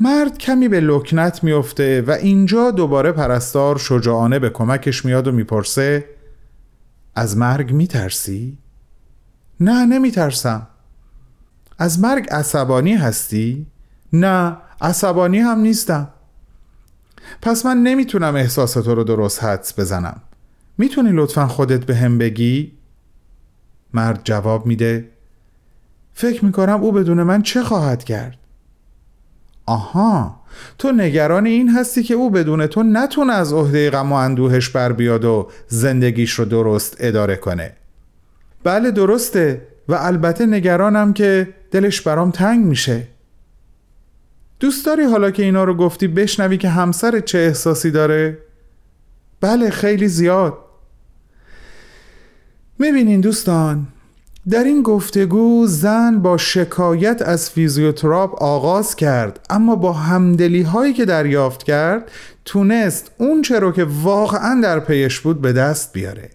مرد 0.01 0.39
کمی 0.39 0.69
به 0.69 0.81
لکنت 0.81 1.45
میفته 1.45 2.03
و 2.03 2.11
اینجا 2.11 2.71
دوباره 2.71 3.13
پرستار 3.13 3.79
شجاعانه 3.79 4.39
به 4.39 4.51
کمکش 4.51 5.05
میاد 5.05 5.29
و 5.29 5.33
می‌پرسه 5.33 6.05
از 7.15 7.37
مرگ 7.37 7.73
میترسی؟ 7.73 8.59
نه 9.61 9.87
نمیترسم 9.87 10.69
از 11.83 12.01
مرگ 12.01 12.29
عصبانی 12.31 12.95
هستی؟ 12.95 13.67
نه 14.13 14.57
عصبانی 14.81 15.39
هم 15.39 15.61
نیستم 15.61 16.09
پس 17.43 17.67
من 17.67 17.83
نمی‌تونم 17.83 18.37
احساس 18.37 18.73
تو 18.73 18.95
رو 18.95 19.05
درست 19.05 19.45
حدس 19.45 19.79
بزنم 19.79 20.21
می‌تونی 20.79 21.11
لطفا 21.13 21.47
خودت 21.47 21.87
به 21.87 21.97
هم 21.97 22.19
بگی؟ 22.19 22.73
مرد 23.95 24.21
جواب 24.25 24.67
میده 24.67 25.09
فکر 26.15 26.45
می‌کنم 26.45 26.83
او 26.83 26.93
بدون 26.93 27.23
من 27.23 27.43
چه 27.43 27.63
خواهد 27.63 28.05
کرد؟ 28.05 28.39
آها 29.67 30.41
تو 30.79 30.93
نگران 30.93 31.47
این 31.47 31.71
هستی 31.71 32.03
که 32.03 32.15
او 32.15 32.31
بدون 32.31 32.67
تو 32.67 32.83
نتونه 32.83 33.33
از 33.33 33.53
عهده 33.53 33.91
غم 33.91 34.13
و 34.13 34.15
اندوهش 34.15 34.69
بر 34.69 34.93
بیاد 34.93 35.25
و 35.25 35.51
زندگیش 35.69 36.33
رو 36.33 36.45
درست 36.45 36.97
اداره 37.01 37.37
کنه 37.37 37.73
بله 38.65 38.91
درسته 38.91 39.72
و 39.93 39.95
البته 39.95 40.47
نگرانم 40.47 41.13
که 41.13 41.49
دلش 41.71 42.01
برام 42.01 42.31
تنگ 42.31 42.65
میشه. 42.65 43.07
دوست 44.61 44.87
داری 44.87 45.05
حالا 45.05 45.31
که 45.31 45.43
اینا 45.43 45.65
رو 45.65 45.75
گفتی 45.75 46.09
بشنوی 46.09 46.59
که 46.59 46.69
همسر 46.69 47.21
چه 47.21 47.39
احساسی 47.39 47.91
داره؟ 47.91 48.39
بله 49.41 49.71
خیلی 49.71 50.09
زیاد. 50.09 50.59
می‌بینین 52.79 53.21
دوستان 53.21 53.87
در 54.51 54.65
این 54.65 54.83
گفتگو 54.83 55.67
زن 55.67 56.19
با 56.19 56.37
شکایت 56.37 57.23
از 57.23 57.51
فیزیوتراپ 57.51 58.43
آغاز 58.43 58.97
کرد 58.97 59.47
اما 59.51 59.77
با 59.77 59.93
همدلی 59.93 60.63
هایی 60.63 60.93
که 60.93 61.05
دریافت 61.05 61.63
کرد 61.63 62.11
تونست 62.45 63.11
اون 63.19 63.43
چرا 63.43 63.73
که 63.73 63.87
واقعا 64.03 64.61
در 64.63 64.81
پیش 64.81 65.21
بود 65.21 65.41
به 65.41 65.53
دست 65.53 65.93
بیاره. 65.93 66.31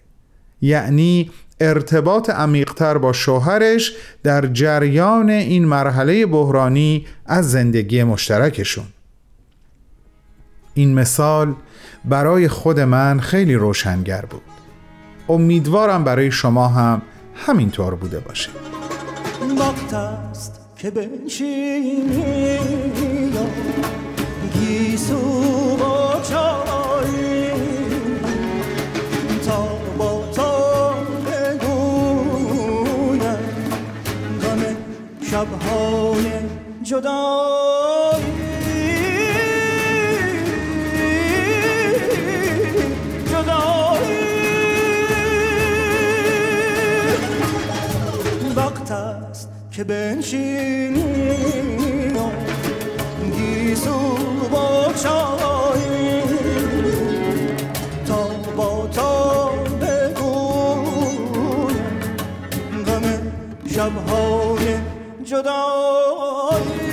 یعنی 0.60 1.30
ارتباط 1.60 2.30
عمیقتر 2.30 2.98
با 2.98 3.12
شوهرش 3.12 3.92
در 4.22 4.46
جریان 4.46 5.30
این 5.30 5.64
مرحله 5.64 6.26
بحرانی 6.26 7.06
از 7.26 7.50
زندگی 7.50 8.04
مشترکشون. 8.04 8.84
این 10.74 10.94
مثال 10.94 11.54
برای 12.04 12.48
خود 12.48 12.80
من 12.80 13.20
خیلی 13.20 13.54
روشنگر 13.54 14.24
بود. 14.24 14.42
امیدوارم 15.28 16.04
برای 16.04 16.30
شما 16.30 16.68
هم 16.68 17.02
همینطور 17.34 17.94
بوده 17.94 18.20
باشه. 18.20 18.50
وقت 19.58 19.94
است 19.94 20.60
که 20.76 20.90
بنشینی 20.90 22.58
گیسو 24.52 25.76
با 25.76 26.20
چای 26.30 27.27
شبهای 35.30 36.24
جدایی. 36.82 38.48
که 49.78 49.84
بنشینیم. 49.84 51.04
گیسو 53.36 53.98
با 54.50 54.92
چای. 55.02 56.22
تا 58.06 58.28
با 58.56 58.86
تا 58.92 59.50
بگویم. 59.80 61.28
غم 62.86 63.04
شبهای 63.74 64.87
جدایی. 65.28 66.88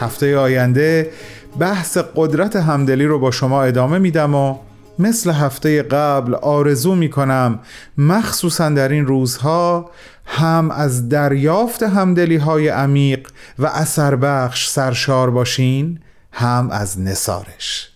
هفته 0.00 0.38
آینده 0.38 1.10
بحث 1.58 1.98
قدرت 2.16 2.56
همدلی 2.56 3.06
رو 3.06 3.18
با 3.18 3.30
شما 3.30 3.62
ادامه 3.62 3.98
میدم 3.98 4.34
و 4.34 4.58
مثل 4.98 5.30
هفته 5.30 5.82
قبل 5.82 6.34
آرزو 6.34 6.94
می‌کنم 6.94 7.58
مخصوصا 7.98 8.68
در 8.68 8.88
این 8.88 9.06
روزها 9.06 9.90
هم 10.24 10.70
از 10.70 11.08
دریافت 11.08 11.82
همدلی 11.82 12.36
های 12.36 12.68
عمیق 12.68 13.28
و 13.58 13.66
اثر 13.66 14.16
بخش 14.16 14.68
سرشار 14.68 15.30
باشین 15.30 15.98
هم 16.32 16.70
از 16.70 17.00
نسارش 17.00 17.91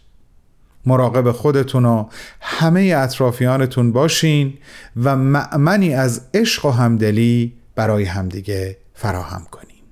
مراقب 0.86 1.32
خودتون 1.32 1.84
و 1.84 2.08
همه 2.40 2.94
اطرافیانتون 2.96 3.92
باشین 3.92 4.58
و 4.96 5.16
مأمنی 5.16 5.94
از 5.94 6.20
عشق 6.34 6.64
و 6.64 6.70
همدلی 6.70 7.52
برای 7.74 8.04
همدیگه 8.04 8.78
فراهم 8.94 9.46
کنین. 9.50 9.82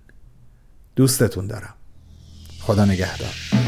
دوستتون 0.97 1.47
دارم. 1.47 1.74
خدا 2.61 2.84
نگهدار. 2.84 3.63